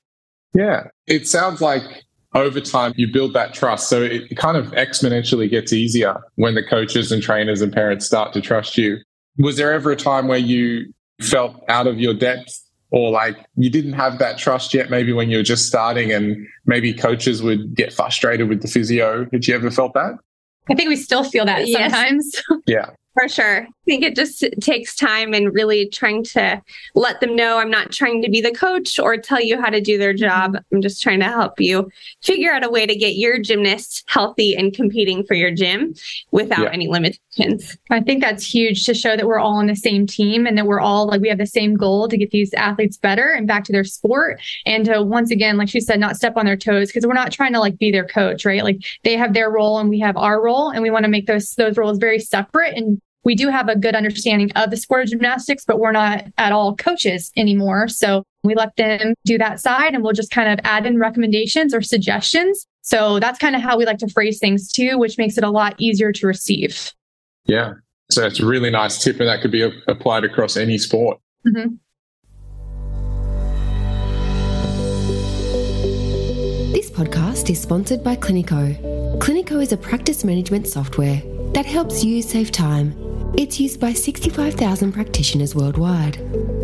Yeah. 0.55 0.89
It 1.07 1.27
sounds 1.27 1.61
like 1.61 1.83
over 2.35 2.61
time 2.61 2.93
you 2.97 3.13
build 3.13 3.33
that 3.35 3.55
trust. 3.55 3.89
So 3.89 4.03
it 4.03 4.37
kind 4.37 4.57
of 4.57 4.67
exponentially 4.73 5.49
gets 5.49 5.73
easier 5.73 6.17
when 6.37 6.55
the 6.55 6.63
coaches 6.63 7.13
and 7.13 7.23
trainers 7.23 7.61
and 7.61 7.73
parents 7.73 8.07
start 8.07 8.33
to 8.35 8.41
trust 8.41 8.77
you. 8.77 8.99
Was 9.39 9.57
there 9.57 9.73
ever 9.73 9.91
a 9.93 9.97
time 9.97 10.29
where 10.29 10.39
you 10.39 10.93
felt 11.21 11.63
out 11.69 11.87
of 11.87 11.99
your 11.99 12.15
depth 12.15 12.61
or 12.91 13.11
like 13.11 13.37
you 13.57 13.71
didn't 13.71 13.95
have 13.95 14.19
that 14.19 14.39
trust 14.39 14.75
yet, 14.75 14.91
maybe 14.91 15.13
when 15.13 15.31
you 15.31 15.39
were 15.39 15.45
just 15.45 15.67
starting 15.67 16.13
and 16.13 16.47
maybe 16.67 16.93
coaches 16.93 17.43
would 17.43 17.75
get 17.75 17.93
frustrated 17.93 18.49
with 18.49 18.63
the 18.63 18.69
physio? 18.69 19.25
Did 19.25 19.47
you 19.47 19.55
ever 19.55 19.71
felt 19.71 19.95
that? 19.95 20.15
I 20.69 20.75
think 20.75 20.89
we 20.89 20.97
still 20.97 21.25
feel 21.25 21.45
that 21.45 21.69
yes. 21.69 21.91
sometimes. 21.91 22.43
yeah. 22.67 22.91
For 23.15 23.29
sure. 23.29 23.63
I 23.63 23.85
think 23.85 24.03
it 24.03 24.17
just 24.17 24.45
takes 24.61 24.97
time 24.97 25.35
and 25.35 25.55
really 25.55 25.89
trying 25.89 26.25
to 26.25 26.61
let 26.97 27.21
them 27.21 27.37
know 27.37 27.59
I'm 27.59 27.71
not 27.71 27.93
trying 27.93 28.23
to 28.23 28.31
be 28.31 28.41
the 28.41 28.51
coach 28.51 28.99
or 28.99 29.17
tell 29.17 29.41
you 29.41 29.61
how 29.61 29.71
to 29.71 29.81
do 29.81 29.99
their 29.99 30.13
job. 30.13 30.55
Mm-hmm. 30.55 30.77
I'm 30.77 30.83
just 30.83 31.01
trying 31.01 31.21
to 31.21 31.27
help 31.27 31.61
you 31.61 31.89
figure 32.23 32.51
out 32.51 32.65
a 32.65 32.71
way 32.71 32.87
to 32.87 32.97
get 32.97 33.15
your 33.15 33.39
gymnast 33.39 34.03
healthy 34.09 34.57
and 34.57 34.75
competing 34.75 35.23
for 35.25 35.35
your 35.35 35.53
gym 35.53 35.95
without 36.33 36.63
yeah. 36.63 36.71
any 36.73 36.89
limitations. 36.89 37.77
I 37.89 38.01
think 38.01 38.21
that's 38.21 38.45
huge 38.45 38.85
to 38.85 38.95
show 38.95 39.17
that 39.17 39.27
we're 39.27 39.39
all 39.39 39.59
on 39.59 39.67
the 39.67 39.77
same 39.77 40.09
team 40.09 40.45
and 40.47 40.59
that 40.59 40.67
we're 40.67 40.81
all 40.81 41.07
like 41.07 41.21
we 41.21 41.29
have 41.29 41.39
the 41.39 41.47
same 41.47 41.77
goal 41.77 42.09
to 42.09 42.17
get 42.17 42.33
these 42.33 42.53
athletes 42.55 42.97
better 42.97 43.33
and 43.33 43.47
back 43.47 43.63
to 43.65 43.73
their 43.73 43.85
sport 43.85 44.41
and 44.67 44.87
to 44.87 45.03
once 45.03 45.31
again 45.31 45.57
like 45.57 45.69
she 45.69 45.81
said 45.81 46.01
not 46.01 46.17
step 46.17 46.37
on 46.37 46.47
their 46.47 46.57
toes 46.57 46.89
because 46.89 47.07
we're 47.07 47.13
not 47.13 47.31
trying 47.31 47.53
to 47.53 47.61
like 47.61 47.79
be 47.79 47.93
their 47.93 48.07
coach, 48.07 48.45
right? 48.45 48.65
Like 48.65 48.79
they 49.05 49.17
have 49.17 49.35
their 49.35 49.51
role 49.51 49.79
and 49.79 49.89
we 49.89 50.01
have 50.01 50.17
our 50.17 50.43
role 50.43 50.71
and 50.71 50.83
we 50.83 50.91
want 50.91 51.05
to 51.05 51.11
make 51.11 51.27
those 51.27 51.55
those 51.55 51.77
roles 51.77 51.99
very 51.99 52.19
separate 52.19 52.77
and 52.77 53.01
we 53.25 53.35
do 53.35 53.49
have 53.49 53.69
a 53.69 53.77
good 53.77 53.95
understanding 53.95 54.53
of 54.53 54.71
the 54.71 54.77
sport 54.77 55.03
of 55.03 55.09
gymnastics, 55.09 55.65
but 55.65 55.79
we're 55.79 55.93
not 55.93 56.27
at 56.37 56.53
all 56.53 56.77
coaches 56.77 57.33
anymore. 57.37 57.89
So 57.89 58.25
we 58.43 58.55
let 58.55 58.77
them 58.77 59.15
do 59.25 59.39
that 59.39 59.61
side 59.61 59.95
and 59.95 60.03
we'll 60.05 60.13
just 60.13 60.31
kind 60.31 60.53
of 60.53 60.61
add 60.65 60.87
in 60.87 60.99
recommendations 60.99 61.75
or 61.75 61.81
suggestions. 61.81 62.67
So 62.83 63.19
that's 63.19 63.39
kind 63.39 63.57
of 63.57 63.63
how 63.63 63.79
we 63.79 63.87
like 63.87 63.99
to 63.99 64.09
phrase 64.09 64.39
things 64.39 64.71
too, 64.71 64.99
which 64.99 65.17
makes 65.17 65.39
it 65.39 65.45
a 65.45 65.51
lot 65.51 65.75
easier 65.79 66.13
to 66.13 66.27
receive. 66.27 66.93
Yeah. 67.47 67.75
So 68.11 68.27
it's 68.27 68.41
a 68.41 68.47
really 68.47 68.71
nice 68.71 69.03
tip 69.03 69.19
and 69.21 69.29
that 69.29 69.41
could 69.41 69.51
be 69.51 69.63
applied 69.89 70.25
across 70.25 70.59
any 70.59 70.77
sport. 70.77 71.19
Mm-hmm. 71.47 71.77
This 76.73 76.91
podcast 76.91 77.49
is 77.49 77.63
sponsored 77.63 78.05
by 78.05 78.17
Cliniko. 78.17 79.19
Cliniko 79.19 79.63
is 79.63 79.73
a 79.73 79.79
practice 79.79 80.25
management 80.25 80.67
software 80.67 81.23
that 81.55 81.65
helps 81.65 82.05
you 82.05 82.21
save 82.21 82.51
time 82.51 83.04
it's 83.37 83.59
used 83.59 83.81
by 83.81 83.93
65,000 83.93 84.93
practitioners 84.93 85.55
worldwide. 85.55 86.19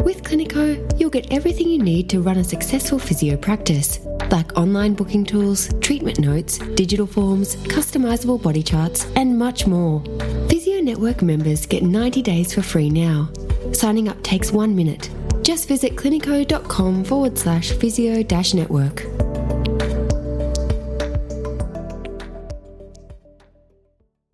With 0.05 0.23
Cliniko, 0.23 0.99
you'll 0.99 1.11
get 1.11 1.33
everything 1.33 1.69
you 1.69 1.83
need 1.83 2.09
to 2.11 2.23
run 2.23 2.39
a 2.39 2.45
successful 2.45 2.99
physio 2.99 3.37
practice, 3.37 3.99
like 4.31 4.57
online 4.57 4.95
booking 4.95 5.25
tools, 5.25 5.69
treatment 5.81 6.19
notes, 6.21 6.59
digital 6.77 7.07
forms, 7.07 7.57
customizable 7.67 8.41
body 8.41 8.63
charts, 8.63 9.07
and 9.17 9.39
much 9.39 9.67
more. 9.67 10.03
Physio 10.49 10.81
Network 10.81 11.23
members 11.23 11.67
get 11.67 11.83
90 11.83 12.23
days 12.23 12.55
for 12.55 12.63
free 12.63 12.89
now. 12.89 13.29
Signing 13.73 14.09
up 14.09 14.23
takes 14.23 14.53
one 14.53 14.75
minute. 14.77 15.11
Just 15.43 15.69
visit 15.69 15.97
cliniko.com 15.97 17.05
forward 17.05 17.37
slash 17.37 17.73
physio 17.73 18.23
network. 18.55 19.05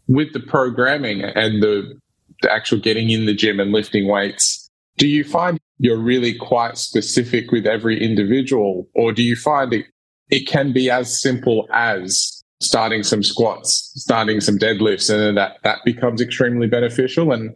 With 0.08 0.32
the 0.32 0.40
programming 0.46 1.22
and 1.22 1.62
the 1.62 1.98
the 2.42 2.52
actual 2.52 2.78
getting 2.78 3.10
in 3.10 3.26
the 3.26 3.34
gym 3.34 3.60
and 3.60 3.72
lifting 3.72 4.08
weights, 4.08 4.70
do 4.98 5.06
you 5.06 5.24
find 5.24 5.58
you're 5.78 5.98
really 5.98 6.34
quite 6.34 6.78
specific 6.78 7.50
with 7.50 7.66
every 7.66 8.02
individual, 8.02 8.88
or 8.94 9.12
do 9.12 9.22
you 9.22 9.36
find 9.36 9.72
it, 9.72 9.86
it 10.30 10.46
can 10.46 10.72
be 10.72 10.90
as 10.90 11.20
simple 11.20 11.68
as 11.72 12.42
starting 12.60 13.02
some 13.02 13.22
squats, 13.22 13.92
starting 13.96 14.40
some 14.40 14.58
deadlifts, 14.58 15.10
and 15.10 15.20
then 15.20 15.34
that, 15.34 15.58
that 15.64 15.80
becomes 15.84 16.20
extremely 16.20 16.66
beneficial? 16.66 17.32
And 17.32 17.54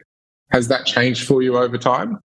has 0.50 0.68
that 0.68 0.84
changed 0.84 1.26
for 1.26 1.42
you 1.42 1.56
over 1.56 1.78
time? 1.78 2.18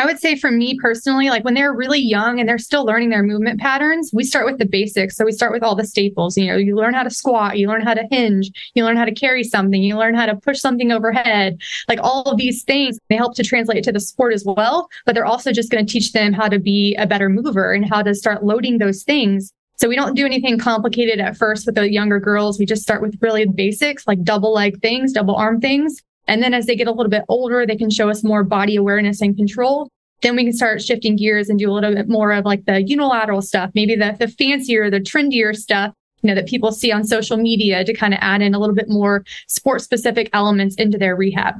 I 0.00 0.06
would 0.06 0.18
say 0.18 0.34
for 0.34 0.50
me 0.50 0.78
personally, 0.80 1.28
like 1.28 1.44
when 1.44 1.52
they're 1.52 1.74
really 1.74 1.98
young 1.98 2.40
and 2.40 2.48
they're 2.48 2.56
still 2.56 2.86
learning 2.86 3.10
their 3.10 3.22
movement 3.22 3.60
patterns, 3.60 4.10
we 4.14 4.24
start 4.24 4.46
with 4.46 4.56
the 4.56 4.64
basics. 4.64 5.14
So 5.14 5.26
we 5.26 5.32
start 5.32 5.52
with 5.52 5.62
all 5.62 5.74
the 5.76 5.84
staples. 5.84 6.38
You 6.38 6.46
know, 6.46 6.56
you 6.56 6.74
learn 6.74 6.94
how 6.94 7.02
to 7.02 7.10
squat, 7.10 7.58
you 7.58 7.68
learn 7.68 7.82
how 7.82 7.92
to 7.92 8.08
hinge, 8.10 8.50
you 8.72 8.82
learn 8.82 8.96
how 8.96 9.04
to 9.04 9.12
carry 9.12 9.44
something, 9.44 9.82
you 9.82 9.98
learn 9.98 10.14
how 10.14 10.24
to 10.24 10.36
push 10.36 10.58
something 10.58 10.90
overhead. 10.90 11.60
Like 11.86 11.98
all 12.02 12.22
of 12.22 12.38
these 12.38 12.64
things, 12.64 12.98
they 13.10 13.16
help 13.16 13.34
to 13.34 13.42
translate 13.42 13.84
to 13.84 13.92
the 13.92 14.00
sport 14.00 14.32
as 14.32 14.42
well. 14.42 14.88
But 15.04 15.14
they're 15.14 15.26
also 15.26 15.52
just 15.52 15.70
going 15.70 15.84
to 15.84 15.92
teach 15.92 16.12
them 16.12 16.32
how 16.32 16.48
to 16.48 16.58
be 16.58 16.96
a 16.98 17.06
better 17.06 17.28
mover 17.28 17.74
and 17.74 17.86
how 17.86 18.00
to 18.00 18.14
start 18.14 18.42
loading 18.42 18.78
those 18.78 19.02
things. 19.02 19.52
So 19.76 19.86
we 19.86 19.96
don't 19.96 20.16
do 20.16 20.24
anything 20.24 20.58
complicated 20.58 21.20
at 21.20 21.36
first 21.36 21.66
with 21.66 21.74
the 21.74 21.90
younger 21.90 22.20
girls. 22.20 22.58
We 22.58 22.64
just 22.64 22.82
start 22.82 23.02
with 23.02 23.18
really 23.20 23.44
basics 23.44 24.06
like 24.06 24.22
double 24.22 24.54
leg 24.54 24.80
things, 24.80 25.12
double 25.12 25.36
arm 25.36 25.60
things. 25.60 26.02
And 26.30 26.44
then 26.44 26.54
as 26.54 26.66
they 26.66 26.76
get 26.76 26.86
a 26.86 26.92
little 26.92 27.10
bit 27.10 27.24
older, 27.28 27.66
they 27.66 27.76
can 27.76 27.90
show 27.90 28.08
us 28.08 28.22
more 28.22 28.44
body 28.44 28.76
awareness 28.76 29.20
and 29.20 29.36
control. 29.36 29.90
Then 30.22 30.36
we 30.36 30.44
can 30.44 30.52
start 30.52 30.80
shifting 30.80 31.16
gears 31.16 31.48
and 31.48 31.58
do 31.58 31.68
a 31.68 31.72
little 31.72 31.92
bit 31.92 32.08
more 32.08 32.30
of 32.30 32.44
like 32.44 32.66
the 32.66 32.82
unilateral 32.82 33.42
stuff, 33.42 33.72
maybe 33.74 33.96
the, 33.96 34.16
the 34.16 34.28
fancier, 34.28 34.90
the 34.90 35.00
trendier 35.00 35.56
stuff, 35.56 35.92
you 36.22 36.28
know, 36.28 36.36
that 36.36 36.46
people 36.46 36.70
see 36.70 36.92
on 36.92 37.02
social 37.02 37.36
media 37.36 37.82
to 37.84 37.92
kind 37.92 38.14
of 38.14 38.20
add 38.22 38.42
in 38.42 38.54
a 38.54 38.60
little 38.60 38.76
bit 38.76 38.88
more 38.88 39.24
sport 39.48 39.80
specific 39.80 40.30
elements 40.32 40.76
into 40.76 40.98
their 40.98 41.16
rehab. 41.16 41.56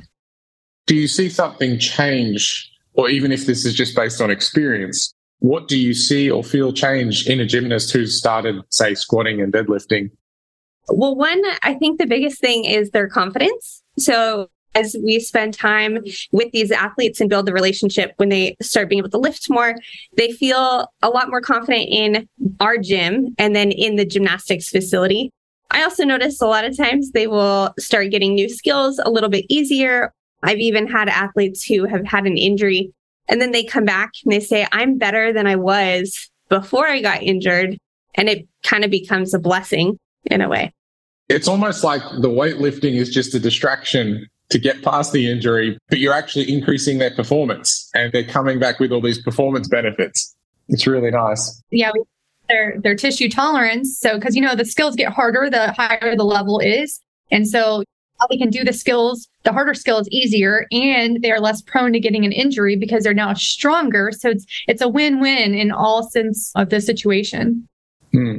Do 0.87 0.95
you 0.95 1.09
see 1.09 1.29
something 1.29 1.81
change, 1.81 2.71
or 2.95 3.11
even 3.11 3.33
if 3.33 3.47
this 3.47 3.65
is 3.65 3.75
just 3.75 3.97
based 3.97 4.21
on 4.21 4.31
experience, 4.31 5.13
what 5.41 5.67
do 5.67 5.77
you 5.77 5.95
see 5.95 6.31
or 6.31 6.45
feel 6.45 6.73
change 6.73 7.27
in 7.27 7.41
a 7.41 7.47
gymnast 7.47 7.91
who's 7.91 8.17
started, 8.17 8.63
say, 8.71 8.95
squatting 8.95 9.41
and 9.41 9.53
deadlifting? 9.53 10.11
Well, 10.89 11.17
one, 11.17 11.43
I 11.65 11.75
think 11.75 11.99
the 11.99 12.07
biggest 12.07 12.41
thing 12.41 12.67
is 12.67 12.91
their 12.91 13.09
confidence. 13.09 13.83
So 13.99 14.49
as 14.75 14.97
we 15.05 15.19
spend 15.19 15.55
time 15.55 15.99
with 16.33 16.51
these 16.53 16.71
athletes 16.71 17.21
and 17.21 17.29
build 17.29 17.47
the 17.47 17.53
relationship 17.53 18.13
when 18.17 18.29
they 18.29 18.57
start 18.63 18.89
being 18.89 19.01
able 19.01 19.11
to 19.11 19.19
lift 19.19 19.51
more, 19.51 19.75
they 20.17 20.33
feel 20.33 20.89
a 21.03 21.09
lot 21.09 21.29
more 21.29 21.41
confident 21.41 21.89
in 21.89 22.29
our 22.61 22.79
gym 22.79 23.35
and 23.39 23.55
then 23.57 23.73
in 23.73 23.97
the 23.97 24.05
gymnastics 24.05 24.69
facility. 24.69 25.31
I 25.73 25.83
also 25.83 26.05
notice 26.05 26.41
a 26.41 26.47
lot 26.47 26.65
of 26.65 26.77
times 26.77 27.13
they 27.13 27.27
will 27.27 27.75
start 27.79 28.11
getting 28.11 28.35
new 28.35 28.49
skills 28.49 29.01
a 29.05 29.11
little 29.11 29.31
bit 29.31 29.47
easier. 29.49 30.13
I've 30.43 30.59
even 30.59 30.87
had 30.87 31.09
athletes 31.09 31.65
who 31.65 31.85
have 31.87 32.05
had 32.05 32.27
an 32.27 32.37
injury 32.37 32.93
and 33.31 33.41
then 33.41 33.53
they 33.53 33.63
come 33.63 33.85
back 33.85 34.11
and 34.25 34.33
they 34.33 34.41
say, 34.41 34.67
I'm 34.73 34.99
better 34.99 35.33
than 35.33 35.47
I 35.47 35.57
was 35.57 36.29
before 36.49 36.89
I 36.89 37.01
got 37.01 37.23
injured. 37.23 37.79
And 38.17 38.29
it 38.29 38.49
kind 38.65 38.85
of 38.85 38.91
becomes 38.91 39.33
a 39.33 39.39
blessing 39.39 39.99
in 40.25 40.41
a 40.41 40.49
way. 40.49 40.73
It's 41.29 41.47
almost 41.47 41.85
like 41.85 42.03
the 42.03 42.29
weightlifting 42.29 42.97
is 42.97 43.09
just 43.09 43.33
a 43.35 43.39
distraction 43.39 44.27
to 44.51 44.59
get 44.59 44.83
past 44.83 45.13
the 45.13 45.31
injury, 45.31 45.79
but 45.89 45.99
you're 45.99 46.13
actually 46.13 46.53
increasing 46.53 46.99
their 46.99 47.13
performance 47.13 47.89
and 47.95 48.13
they're 48.13 48.25
coming 48.25 48.59
back 48.59 48.81
with 48.81 48.93
all 48.93 49.01
these 49.01 49.23
performance 49.23 49.69
benefits. 49.69 50.35
It's 50.69 50.87
really 50.87 51.11
nice. 51.11 51.63
Yeah, 51.71 51.93
their 52.49 52.79
their 52.81 52.95
tissue 52.95 53.29
tolerance. 53.29 53.99
So 53.99 54.17
because 54.17 54.37
you 54.37 54.43
know 54.43 54.55
the 54.55 54.65
skills 54.65 54.97
get 54.97 55.13
harder 55.13 55.49
the 55.49 55.73
higher 55.73 56.17
the 56.17 56.25
level 56.25 56.59
is. 56.59 57.01
And 57.31 57.49
so 57.49 57.85
they 58.29 58.37
can 58.37 58.51
do 58.51 58.65
the 58.65 58.73
skills, 58.73 59.29
the 59.45 59.53
harder 59.53 59.73
skills 59.73 60.07
easier, 60.11 60.67
and 60.71 61.23
they 61.23 61.31
are 61.31 61.41
less 61.41 61.63
prone 61.63 61.93
to 61.93 62.01
getting 62.01 62.25
an 62.25 62.33
injury 62.33 62.77
because 62.77 63.05
they're 63.05 63.15
now 63.15 63.33
stronger. 63.35 64.11
So 64.13 64.31
it's 64.31 64.45
it's 64.69 64.83
a 64.83 64.89
win-win 64.89 65.55
in 65.55 65.71
all 65.71 66.09
sense 66.11 66.53
of 66.57 66.69
the 66.69 66.81
situation. 66.81 67.67
Hmm. 68.13 68.39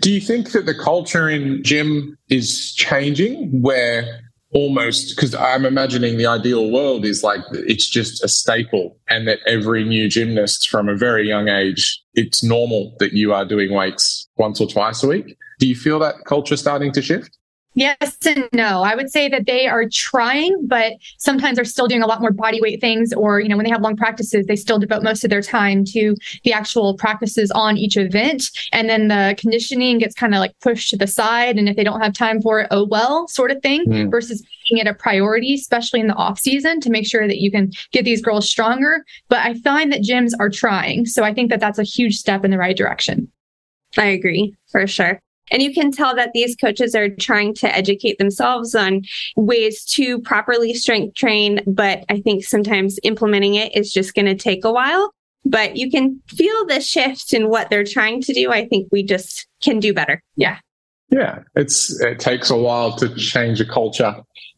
Do 0.00 0.10
you 0.10 0.20
think 0.20 0.50
that 0.50 0.66
the 0.66 0.74
culture 0.74 1.28
in 1.28 1.62
gym 1.62 2.18
is 2.28 2.74
changing 2.74 3.62
where 3.62 4.25
almost 4.56 5.14
because 5.14 5.34
I'm 5.34 5.66
imagining 5.66 6.16
the 6.16 6.24
ideal 6.24 6.70
world 6.70 7.04
is 7.04 7.22
like 7.22 7.40
it's 7.52 7.86
just 7.86 8.24
a 8.24 8.28
staple, 8.28 8.96
and 9.10 9.28
that 9.28 9.40
every 9.46 9.84
new 9.84 10.08
gymnast 10.08 10.70
from 10.70 10.88
a 10.88 10.96
very 10.96 11.28
young 11.28 11.48
age, 11.48 12.02
it's 12.14 12.42
normal 12.42 12.96
that 12.98 13.12
you 13.12 13.34
are 13.34 13.44
doing 13.44 13.72
weights 13.72 14.26
once 14.38 14.58
or 14.58 14.66
twice 14.66 15.02
a 15.02 15.08
week. 15.08 15.36
Do 15.58 15.68
you 15.68 15.76
feel 15.76 15.98
that 15.98 16.24
culture 16.24 16.56
starting 16.56 16.90
to 16.92 17.02
shift? 17.02 17.36
Yes 17.76 18.16
and 18.24 18.48
no. 18.54 18.82
I 18.82 18.94
would 18.94 19.10
say 19.10 19.28
that 19.28 19.44
they 19.44 19.66
are 19.66 19.84
trying, 19.92 20.66
but 20.66 20.94
sometimes 21.18 21.56
they're 21.56 21.64
still 21.66 21.86
doing 21.86 22.02
a 22.02 22.06
lot 22.06 22.22
more 22.22 22.32
body 22.32 22.58
weight 22.58 22.80
things. 22.80 23.12
Or, 23.12 23.38
you 23.38 23.50
know, 23.50 23.56
when 23.56 23.64
they 23.64 23.70
have 23.70 23.82
long 23.82 23.96
practices, 23.96 24.46
they 24.46 24.56
still 24.56 24.78
devote 24.78 25.02
most 25.02 25.24
of 25.24 25.30
their 25.30 25.42
time 25.42 25.84
to 25.92 26.16
the 26.42 26.54
actual 26.54 26.94
practices 26.94 27.50
on 27.50 27.76
each 27.76 27.98
event. 27.98 28.50
And 28.72 28.88
then 28.88 29.08
the 29.08 29.36
conditioning 29.38 29.98
gets 29.98 30.14
kind 30.14 30.34
of 30.34 30.38
like 30.38 30.58
pushed 30.60 30.88
to 30.90 30.96
the 30.96 31.06
side. 31.06 31.58
And 31.58 31.68
if 31.68 31.76
they 31.76 31.84
don't 31.84 32.00
have 32.00 32.14
time 32.14 32.40
for 32.40 32.60
it, 32.60 32.68
oh 32.70 32.86
well, 32.86 33.28
sort 33.28 33.50
of 33.50 33.60
thing, 33.60 33.84
mm. 33.84 34.10
versus 34.10 34.42
making 34.64 34.78
it 34.78 34.88
a 34.88 34.94
priority, 34.94 35.52
especially 35.54 36.00
in 36.00 36.06
the 36.06 36.14
off 36.14 36.38
season 36.38 36.80
to 36.80 36.88
make 36.88 37.06
sure 37.06 37.28
that 37.28 37.42
you 37.42 37.50
can 37.50 37.70
get 37.92 38.06
these 38.06 38.22
girls 38.22 38.48
stronger. 38.48 39.04
But 39.28 39.40
I 39.40 39.52
find 39.60 39.92
that 39.92 40.00
gyms 40.00 40.30
are 40.40 40.48
trying. 40.48 41.04
So 41.04 41.24
I 41.24 41.34
think 41.34 41.50
that 41.50 41.60
that's 41.60 41.78
a 41.78 41.84
huge 41.84 42.16
step 42.16 42.42
in 42.42 42.50
the 42.50 42.58
right 42.58 42.76
direction. 42.76 43.30
I 43.98 44.06
agree 44.06 44.54
for 44.70 44.86
sure. 44.86 45.20
And 45.50 45.62
you 45.62 45.72
can 45.72 45.92
tell 45.92 46.14
that 46.16 46.32
these 46.34 46.56
coaches 46.56 46.94
are 46.94 47.08
trying 47.08 47.54
to 47.54 47.74
educate 47.74 48.18
themselves 48.18 48.74
on 48.74 49.02
ways 49.36 49.84
to 49.92 50.20
properly 50.20 50.74
strength 50.74 51.14
train. 51.14 51.60
But 51.66 52.04
I 52.08 52.20
think 52.20 52.44
sometimes 52.44 52.98
implementing 53.02 53.54
it 53.54 53.76
is 53.76 53.92
just 53.92 54.14
going 54.14 54.26
to 54.26 54.34
take 54.34 54.64
a 54.64 54.72
while. 54.72 55.12
But 55.44 55.76
you 55.76 55.90
can 55.90 56.20
feel 56.28 56.66
the 56.66 56.80
shift 56.80 57.32
in 57.32 57.48
what 57.48 57.70
they're 57.70 57.84
trying 57.84 58.20
to 58.22 58.32
do. 58.32 58.50
I 58.50 58.66
think 58.66 58.88
we 58.90 59.04
just 59.04 59.46
can 59.62 59.78
do 59.78 59.94
better. 59.94 60.20
Yeah. 60.34 60.58
Yeah. 61.10 61.40
It's, 61.54 62.00
it 62.00 62.18
takes 62.18 62.50
a 62.50 62.56
while 62.56 62.96
to 62.96 63.14
change 63.14 63.60
a 63.60 63.64
culture. 63.64 64.16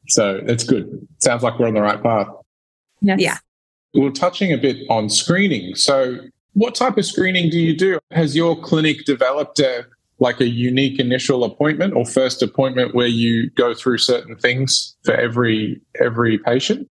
So 0.09 0.41
it's 0.47 0.65
good. 0.65 1.07
Sounds 1.19 1.43
like 1.43 1.59
we're 1.59 1.69
on 1.69 1.75
the 1.75 1.83
right 1.83 2.03
path. 2.03 2.29
Yes. 3.03 3.21
Yeah. 3.21 3.37
We're 3.93 4.11
touching 4.11 4.53
a 4.53 4.57
bit 4.57 4.79
on 4.89 5.11
screening. 5.11 5.75
So 5.75 6.17
what 6.55 6.75
type 6.75 6.97
of 6.97 7.05
screening 7.05 7.51
do 7.51 7.59
you 7.59 7.77
do? 7.77 7.99
Has 8.11 8.35
your 8.35 8.59
clinic 8.59 9.05
developed 9.05 9.61
a 9.61 9.87
like 10.21 10.41
a 10.41 10.49
unique 10.49 10.99
initial 10.99 11.45
appointment 11.45 11.95
or 11.95 12.05
first 12.05 12.43
appointment 12.43 12.95
where 12.95 13.07
you 13.07 13.51
go 13.51 13.75
through 13.75 13.99
certain 13.99 14.37
things 14.37 14.97
for 15.05 15.15
every 15.15 15.81
every 16.01 16.39
patient? 16.39 16.89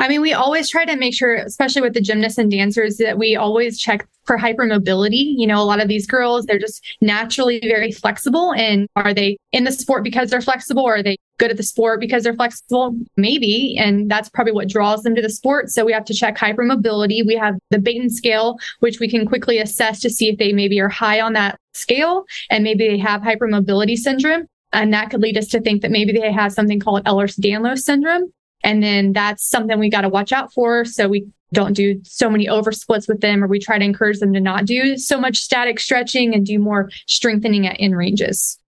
I 0.00 0.08
mean, 0.08 0.20
we 0.20 0.32
always 0.32 0.70
try 0.70 0.84
to 0.84 0.96
make 0.96 1.14
sure, 1.14 1.34
especially 1.34 1.82
with 1.82 1.94
the 1.94 2.00
gymnasts 2.00 2.38
and 2.38 2.50
dancers, 2.50 2.98
that 2.98 3.18
we 3.18 3.34
always 3.34 3.78
check 3.78 4.06
for 4.24 4.38
hypermobility. 4.38 5.34
You 5.36 5.46
know, 5.46 5.60
a 5.60 5.64
lot 5.64 5.80
of 5.80 5.88
these 5.88 6.06
girls, 6.06 6.46
they're 6.46 6.58
just 6.58 6.86
naturally 7.00 7.58
very 7.60 7.90
flexible. 7.90 8.52
And 8.54 8.86
are 8.94 9.12
they 9.12 9.38
in 9.50 9.64
the 9.64 9.72
sport 9.72 10.04
because 10.04 10.30
they're 10.30 10.40
flexible? 10.40 10.82
Or 10.82 10.96
are 10.96 11.02
they 11.02 11.16
good 11.38 11.50
at 11.50 11.56
the 11.56 11.62
sport 11.62 11.98
because 11.98 12.22
they're 12.22 12.34
flexible? 12.34 12.96
Maybe. 13.16 13.76
And 13.76 14.08
that's 14.08 14.28
probably 14.28 14.52
what 14.52 14.68
draws 14.68 15.02
them 15.02 15.16
to 15.16 15.22
the 15.22 15.30
sport. 15.30 15.70
So 15.70 15.84
we 15.84 15.92
have 15.92 16.04
to 16.04 16.14
check 16.14 16.36
hypermobility. 16.36 17.26
We 17.26 17.36
have 17.36 17.56
the 17.70 17.78
Beighton 17.78 18.10
scale, 18.10 18.56
which 18.80 19.00
we 19.00 19.08
can 19.08 19.26
quickly 19.26 19.58
assess 19.58 20.00
to 20.00 20.10
see 20.10 20.28
if 20.28 20.38
they 20.38 20.52
maybe 20.52 20.78
are 20.80 20.88
high 20.88 21.20
on 21.20 21.32
that 21.32 21.58
scale 21.74 22.24
and 22.50 22.62
maybe 22.62 22.86
they 22.86 22.98
have 22.98 23.22
hypermobility 23.22 23.96
syndrome. 23.96 24.46
And 24.72 24.92
that 24.92 25.10
could 25.10 25.22
lead 25.22 25.38
us 25.38 25.48
to 25.48 25.60
think 25.60 25.82
that 25.82 25.90
maybe 25.90 26.12
they 26.12 26.30
have 26.30 26.52
something 26.52 26.78
called 26.78 27.04
Ehlers-Danlos 27.04 27.78
syndrome. 27.78 28.30
And 28.62 28.82
then 28.82 29.12
that's 29.12 29.48
something 29.48 29.78
we 29.78 29.90
got 29.90 30.02
to 30.02 30.08
watch 30.08 30.32
out 30.32 30.52
for. 30.52 30.84
So 30.84 31.08
we 31.08 31.28
don't 31.52 31.74
do 31.74 32.00
so 32.04 32.28
many 32.28 32.48
over 32.48 32.72
splits 32.72 33.08
with 33.08 33.20
them, 33.20 33.42
or 33.42 33.46
we 33.46 33.58
try 33.58 33.78
to 33.78 33.84
encourage 33.84 34.18
them 34.18 34.32
to 34.34 34.40
not 34.40 34.66
do 34.66 34.96
so 34.98 35.18
much 35.18 35.38
static 35.38 35.80
stretching 35.80 36.34
and 36.34 36.44
do 36.44 36.58
more 36.58 36.90
strengthening 37.06 37.66
at 37.66 37.80
in 37.80 37.94
ranges. 37.94 38.58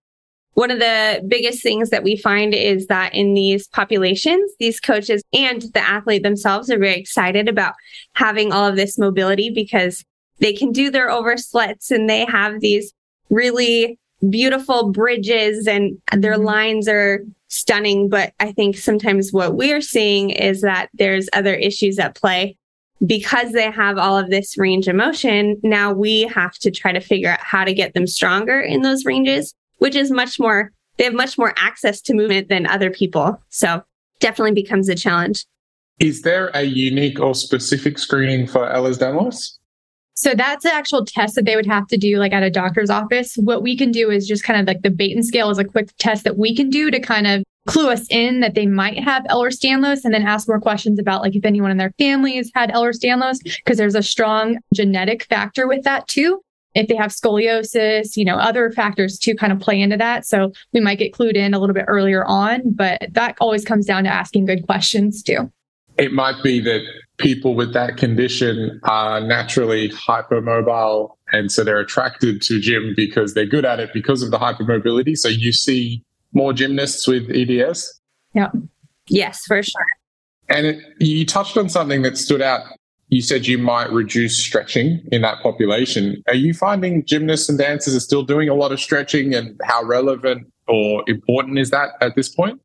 One 0.53 0.71
of 0.71 0.79
the 0.79 1.23
biggest 1.27 1.63
things 1.63 1.91
that 1.91 2.03
we 2.03 2.17
find 2.17 2.53
is 2.53 2.87
that 2.87 3.13
in 3.13 3.33
these 3.33 3.67
populations, 3.69 4.51
these 4.59 4.79
coaches 4.79 5.23
and 5.31 5.61
the 5.73 5.79
athlete 5.79 6.23
themselves 6.23 6.69
are 6.69 6.77
very 6.77 6.95
excited 6.95 7.47
about 7.47 7.73
having 8.13 8.51
all 8.51 8.67
of 8.67 8.75
this 8.75 8.97
mobility 8.97 9.49
because 9.49 10.03
they 10.39 10.51
can 10.51 10.71
do 10.71 10.91
their 10.91 11.09
over 11.09 11.37
splits 11.37 11.89
and 11.89 12.09
they 12.09 12.25
have 12.25 12.59
these 12.59 12.91
really 13.29 13.97
beautiful 14.29 14.91
bridges 14.91 15.67
and 15.67 16.01
their 16.11 16.33
mm-hmm. 16.33 16.45
lines 16.45 16.87
are 16.87 17.23
stunning. 17.51 18.09
But 18.09 18.33
I 18.39 18.51
think 18.53 18.77
sometimes 18.77 19.31
what 19.31 19.55
we're 19.55 19.81
seeing 19.81 20.29
is 20.31 20.61
that 20.61 20.89
there's 20.93 21.29
other 21.33 21.53
issues 21.53 21.99
at 21.99 22.15
play 22.15 22.57
because 23.05 23.51
they 23.51 23.69
have 23.69 23.97
all 23.97 24.17
of 24.17 24.29
this 24.29 24.57
range 24.57 24.87
of 24.87 24.95
motion. 24.95 25.59
Now 25.61 25.91
we 25.91 26.21
have 26.23 26.53
to 26.59 26.71
try 26.71 26.91
to 26.91 27.01
figure 27.01 27.29
out 27.29 27.41
how 27.41 27.63
to 27.63 27.73
get 27.73 27.93
them 27.93 28.07
stronger 28.07 28.59
in 28.59 28.81
those 28.81 29.05
ranges, 29.05 29.53
which 29.79 29.95
is 29.95 30.11
much 30.11 30.39
more, 30.39 30.71
they 30.97 31.03
have 31.03 31.13
much 31.13 31.37
more 31.37 31.53
access 31.57 31.99
to 32.01 32.13
movement 32.13 32.47
than 32.47 32.67
other 32.67 32.89
people. 32.89 33.41
So 33.49 33.83
definitely 34.19 34.53
becomes 34.53 34.87
a 34.87 34.95
challenge. 34.95 35.45
Is 35.99 36.21
there 36.21 36.51
a 36.53 36.63
unique 36.63 37.19
or 37.19 37.35
specific 37.35 37.99
screening 37.99 38.47
for 38.47 38.61
Ehlers-Danlos? 38.61 39.57
So 40.21 40.35
that's 40.35 40.63
the 40.63 40.71
actual 40.71 41.03
test 41.03 41.33
that 41.33 41.45
they 41.45 41.55
would 41.55 41.65
have 41.65 41.87
to 41.87 41.97
do 41.97 42.17
like 42.17 42.31
at 42.31 42.43
a 42.43 42.51
doctor's 42.51 42.91
office. 42.91 43.33
What 43.37 43.63
we 43.63 43.75
can 43.75 43.91
do 43.91 44.11
is 44.11 44.27
just 44.27 44.43
kind 44.43 44.59
of 44.59 44.67
like 44.67 44.83
the 44.83 44.89
Beighton 44.89 45.23
scale 45.23 45.49
is 45.49 45.57
a 45.57 45.63
quick 45.63 45.89
test 45.97 46.25
that 46.25 46.37
we 46.37 46.55
can 46.55 46.69
do 46.69 46.91
to 46.91 46.99
kind 46.99 47.25
of 47.25 47.43
clue 47.65 47.89
us 47.89 48.05
in 48.11 48.39
that 48.41 48.53
they 48.53 48.67
might 48.67 48.99
have 48.99 49.23
Ehlers-Danlos 49.23 50.01
and 50.03 50.13
then 50.13 50.21
ask 50.21 50.47
more 50.47 50.59
questions 50.59 50.99
about 50.99 51.21
like 51.21 51.35
if 51.35 51.43
anyone 51.43 51.71
in 51.71 51.77
their 51.77 51.93
family 51.97 52.35
has 52.35 52.51
had 52.53 52.69
Ehlers-Danlos 52.69 53.39
because 53.43 53.79
there's 53.79 53.95
a 53.95 54.03
strong 54.03 54.59
genetic 54.75 55.23
factor 55.23 55.67
with 55.67 55.83
that 55.85 56.07
too. 56.07 56.39
If 56.75 56.87
they 56.87 56.95
have 56.95 57.09
scoliosis, 57.09 58.15
you 58.15 58.23
know, 58.23 58.35
other 58.35 58.71
factors 58.71 59.17
to 59.19 59.33
kind 59.33 59.51
of 59.51 59.59
play 59.59 59.81
into 59.81 59.97
that. 59.97 60.27
So 60.27 60.51
we 60.71 60.81
might 60.81 60.99
get 60.99 61.13
clued 61.13 61.35
in 61.35 61.55
a 61.55 61.59
little 61.59 61.73
bit 61.73 61.85
earlier 61.87 62.23
on, 62.25 62.61
but 62.65 63.01
that 63.11 63.37
always 63.41 63.65
comes 63.65 63.87
down 63.87 64.03
to 64.03 64.13
asking 64.13 64.45
good 64.45 64.67
questions 64.67 65.23
too. 65.23 65.51
It 66.01 66.11
might 66.11 66.41
be 66.41 66.59
that 66.59 66.81
people 67.17 67.53
with 67.53 67.73
that 67.73 67.95
condition 67.95 68.81
are 68.85 69.21
naturally 69.21 69.89
hypermobile 69.89 71.15
and 71.31 71.51
so 71.51 71.63
they're 71.63 71.79
attracted 71.79 72.41
to 72.41 72.59
gym 72.59 72.93
because 72.95 73.35
they're 73.35 73.45
good 73.45 73.65
at 73.65 73.79
it 73.79 73.91
because 73.93 74.23
of 74.23 74.31
the 74.31 74.39
hypermobility. 74.39 75.15
So 75.15 75.27
you 75.29 75.51
see 75.51 76.03
more 76.33 76.53
gymnasts 76.53 77.07
with 77.07 77.29
EDS? 77.29 78.01
Yeah. 78.33 78.49
Yes, 79.09 79.43
for 79.45 79.61
sure. 79.61 79.85
And 80.49 80.65
it, 80.65 80.83
you 80.99 81.23
touched 81.23 81.55
on 81.55 81.69
something 81.69 82.01
that 82.01 82.17
stood 82.17 82.41
out. 82.41 82.61
You 83.09 83.21
said 83.21 83.45
you 83.45 83.59
might 83.59 83.91
reduce 83.91 84.43
stretching 84.43 85.01
in 85.11 85.21
that 85.21 85.43
population. 85.43 86.23
Are 86.27 86.33
you 86.33 86.55
finding 86.55 87.05
gymnasts 87.05 87.47
and 87.47 87.59
dancers 87.59 87.95
are 87.95 87.99
still 87.99 88.23
doing 88.23 88.49
a 88.49 88.55
lot 88.55 88.71
of 88.71 88.79
stretching 88.79 89.35
and 89.35 89.59
how 89.63 89.83
relevant 89.83 90.51
or 90.67 91.03
important 91.05 91.59
is 91.59 91.69
that 91.69 91.89
at 92.01 92.15
this 92.15 92.27
point? 92.27 92.59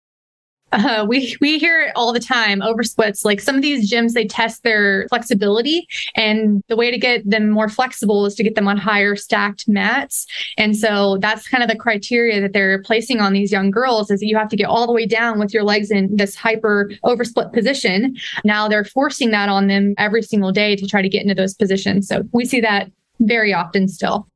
Uh, 0.72 1.06
we 1.08 1.36
we 1.40 1.58
hear 1.58 1.80
it 1.80 1.92
all 1.94 2.12
the 2.12 2.20
time 2.20 2.60
over 2.60 2.82
splits. 2.82 3.24
Like 3.24 3.40
some 3.40 3.54
of 3.54 3.62
these 3.62 3.90
gyms, 3.90 4.12
they 4.12 4.26
test 4.26 4.64
their 4.64 5.06
flexibility, 5.08 5.86
and 6.16 6.62
the 6.68 6.76
way 6.76 6.90
to 6.90 6.98
get 6.98 7.28
them 7.28 7.50
more 7.50 7.68
flexible 7.68 8.26
is 8.26 8.34
to 8.34 8.42
get 8.42 8.56
them 8.56 8.66
on 8.66 8.76
higher 8.76 9.14
stacked 9.14 9.68
mats. 9.68 10.26
And 10.58 10.76
so 10.76 11.18
that's 11.18 11.46
kind 11.46 11.62
of 11.62 11.70
the 11.70 11.76
criteria 11.76 12.40
that 12.40 12.52
they're 12.52 12.82
placing 12.82 13.20
on 13.20 13.32
these 13.32 13.52
young 13.52 13.70
girls 13.70 14.10
is 14.10 14.20
that 14.20 14.26
you 14.26 14.36
have 14.36 14.48
to 14.48 14.56
get 14.56 14.66
all 14.66 14.86
the 14.86 14.92
way 14.92 15.06
down 15.06 15.38
with 15.38 15.54
your 15.54 15.62
legs 15.62 15.90
in 15.90 16.14
this 16.16 16.34
hyper 16.34 16.90
oversplit 17.04 17.52
position. 17.52 18.16
Now 18.44 18.66
they're 18.68 18.84
forcing 18.84 19.30
that 19.30 19.48
on 19.48 19.68
them 19.68 19.94
every 19.98 20.22
single 20.22 20.50
day 20.50 20.74
to 20.74 20.86
try 20.86 21.00
to 21.00 21.08
get 21.08 21.22
into 21.22 21.34
those 21.34 21.54
positions. 21.54 22.08
So 22.08 22.22
we 22.32 22.44
see 22.44 22.60
that 22.60 22.90
very 23.20 23.54
often 23.54 23.86
still. 23.86 24.26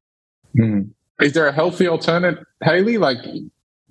Hmm. 0.57 0.83
Is 1.21 1.33
there 1.33 1.47
a 1.47 1.53
healthy 1.53 1.87
alternate, 1.87 2.39
Hailey? 2.63 2.99
Like 2.99 3.19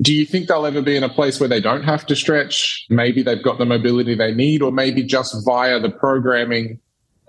do 0.01 0.13
you 0.13 0.25
think 0.25 0.47
they'll 0.47 0.65
ever 0.65 0.81
be 0.81 0.95
in 0.95 1.03
a 1.03 1.09
place 1.09 1.39
where 1.39 1.49
they 1.49 1.59
don't 1.59 1.83
have 1.83 2.05
to 2.05 2.15
stretch? 2.15 2.85
Maybe 2.89 3.21
they've 3.21 3.43
got 3.43 3.57
the 3.57 3.65
mobility 3.65 4.15
they 4.15 4.33
need, 4.33 4.61
or 4.61 4.71
maybe 4.71 5.03
just 5.03 5.35
via 5.45 5.79
the 5.79 5.89
programming 5.89 6.79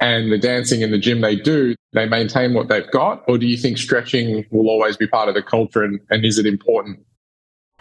and 0.01 0.33
the 0.33 0.39
dancing 0.39 0.81
in 0.81 0.91
the 0.91 0.99
gym 0.99 1.21
they 1.21 1.37
do, 1.37 1.75
they 1.93 2.07
maintain 2.07 2.55
what 2.55 2.69
they've 2.69 2.91
got? 2.91 3.23
Or 3.29 3.39
do 3.39 3.47
you 3.47 3.57
think 3.57 3.77
stretching 3.77 4.47
will 4.51 4.69
always 4.69 4.97
be 4.97 5.07
part 5.07 5.29
of 5.29 5.35
the 5.35 5.43
culture 5.43 5.83
and, 5.83 6.01
and 6.11 6.25
is 6.25 6.39
it 6.39 6.47
important? 6.47 7.01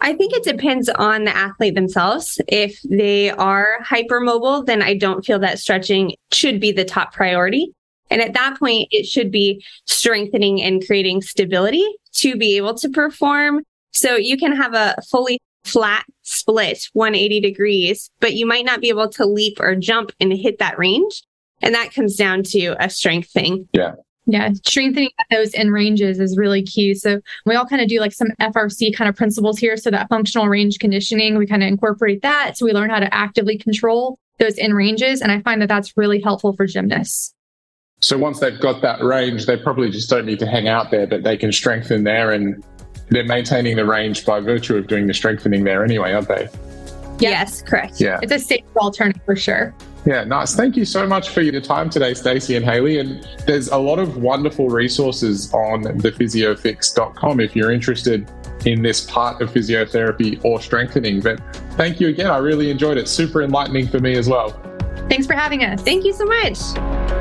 I 0.01 0.13
think 0.13 0.33
it 0.33 0.43
depends 0.43 0.89
on 0.89 1.25
the 1.25 1.35
athlete 1.35 1.75
themselves. 1.75 2.41
If 2.47 2.81
they 2.83 3.31
are 3.31 3.79
hypermobile, 3.83 4.65
then 4.65 4.81
I 4.81 4.95
don't 4.95 5.25
feel 5.25 5.39
that 5.39 5.59
stretching 5.59 6.15
should 6.31 6.59
be 6.59 6.71
the 6.71 6.85
top 6.85 7.13
priority. 7.13 7.73
And 8.09 8.21
at 8.21 8.33
that 8.33 8.57
point, 8.57 8.87
it 8.91 9.05
should 9.05 9.29
be 9.29 9.63
strengthening 9.85 10.61
and 10.61 10.85
creating 10.85 11.21
stability 11.21 11.85
to 12.13 12.35
be 12.35 12.57
able 12.57 12.73
to 12.75 12.89
perform 12.89 13.63
so 13.91 14.15
you 14.15 14.37
can 14.37 14.55
have 14.55 14.73
a 14.73 14.95
fully 15.09 15.39
flat 15.63 16.05
split 16.23 16.87
180 16.93 17.39
degrees, 17.41 18.09
but 18.19 18.33
you 18.33 18.45
might 18.45 18.65
not 18.65 18.81
be 18.81 18.89
able 18.89 19.09
to 19.09 19.25
leap 19.25 19.59
or 19.59 19.75
jump 19.75 20.11
and 20.19 20.31
hit 20.33 20.59
that 20.59 20.77
range. 20.77 21.23
And 21.61 21.75
that 21.75 21.93
comes 21.93 22.15
down 22.15 22.43
to 22.43 22.75
a 22.79 22.89
strength 22.89 23.31
thing. 23.31 23.67
Yeah. 23.73 23.93
Yeah, 24.31 24.51
strengthening 24.63 25.09
those 25.31 25.55
in 25.55 25.71
ranges 25.71 26.19
is 26.19 26.37
really 26.37 26.61
key. 26.61 26.93
So 26.93 27.19
we 27.47 27.55
all 27.55 27.65
kind 27.65 27.81
of 27.81 27.87
do 27.87 27.99
like 27.99 28.11
some 28.11 28.27
FRC 28.39 28.95
kind 28.95 29.09
of 29.09 29.15
principles 29.15 29.57
here. 29.57 29.75
So 29.75 29.89
that 29.89 30.07
functional 30.07 30.47
range 30.47 30.77
conditioning, 30.77 31.35
we 31.35 31.47
kind 31.47 31.63
of 31.63 31.67
incorporate 31.67 32.21
that. 32.21 32.55
So 32.55 32.65
we 32.65 32.71
learn 32.71 32.91
how 32.91 32.99
to 32.99 33.11
actively 33.11 33.57
control 33.57 34.19
those 34.37 34.59
in 34.59 34.75
ranges. 34.75 35.21
And 35.21 35.31
I 35.31 35.41
find 35.41 35.59
that 35.63 35.67
that's 35.67 35.97
really 35.97 36.21
helpful 36.21 36.53
for 36.53 36.67
gymnasts. 36.67 37.33
So 38.01 38.19
once 38.19 38.39
they've 38.39 38.59
got 38.59 38.83
that 38.83 39.03
range, 39.03 39.47
they 39.47 39.57
probably 39.57 39.89
just 39.89 40.11
don't 40.11 40.27
need 40.27 40.39
to 40.39 40.47
hang 40.47 40.67
out 40.67 40.91
there, 40.91 41.07
but 41.07 41.23
they 41.23 41.35
can 41.35 41.51
strengthen 41.51 42.03
there 42.03 42.31
and 42.31 42.63
they're 43.09 43.23
maintaining 43.23 43.75
the 43.75 43.85
range 43.85 44.25
by 44.25 44.39
virtue 44.39 44.77
of 44.77 44.87
doing 44.87 45.07
the 45.07 45.13
strengthening 45.13 45.63
there 45.63 45.83
anyway, 45.83 46.13
aren't 46.13 46.27
they? 46.27 46.49
Yes, 47.19 47.61
correct. 47.61 47.99
Yeah. 47.99 48.19
It's 48.21 48.31
a 48.31 48.39
safe 48.39 48.63
alternative 48.77 49.21
for 49.25 49.35
sure. 49.35 49.73
Yeah, 50.05 50.23
nice. 50.23 50.55
Thank 50.55 50.77
you 50.77 50.85
so 50.85 51.05
much 51.05 51.29
for 51.29 51.41
your 51.41 51.59
time 51.61 51.89
today, 51.89 52.13
Stacie 52.13 52.55
and 52.55 52.65
Hailey. 52.65 52.99
And 52.99 53.27
there's 53.45 53.67
a 53.67 53.77
lot 53.77 53.99
of 53.99 54.17
wonderful 54.17 54.69
resources 54.69 55.53
on 55.53 55.83
thephysiofix.com 55.83 57.39
if 57.41 57.55
you're 57.55 57.71
interested 57.71 58.31
in 58.65 58.81
this 58.81 59.09
part 59.09 59.41
of 59.41 59.51
physiotherapy 59.51 60.43
or 60.43 60.61
strengthening. 60.61 61.19
But 61.19 61.41
thank 61.71 61.99
you 61.99 62.07
again. 62.07 62.27
I 62.27 62.37
really 62.37 62.71
enjoyed 62.71 62.97
it. 62.97 63.07
Super 63.07 63.41
enlightening 63.41 63.87
for 63.87 63.99
me 63.99 64.17
as 64.17 64.29
well. 64.29 64.51
Thanks 65.09 65.27
for 65.27 65.33
having 65.33 65.63
us. 65.63 65.81
Thank 65.81 66.05
you 66.05 66.13
so 66.13 66.25
much. 66.25 67.18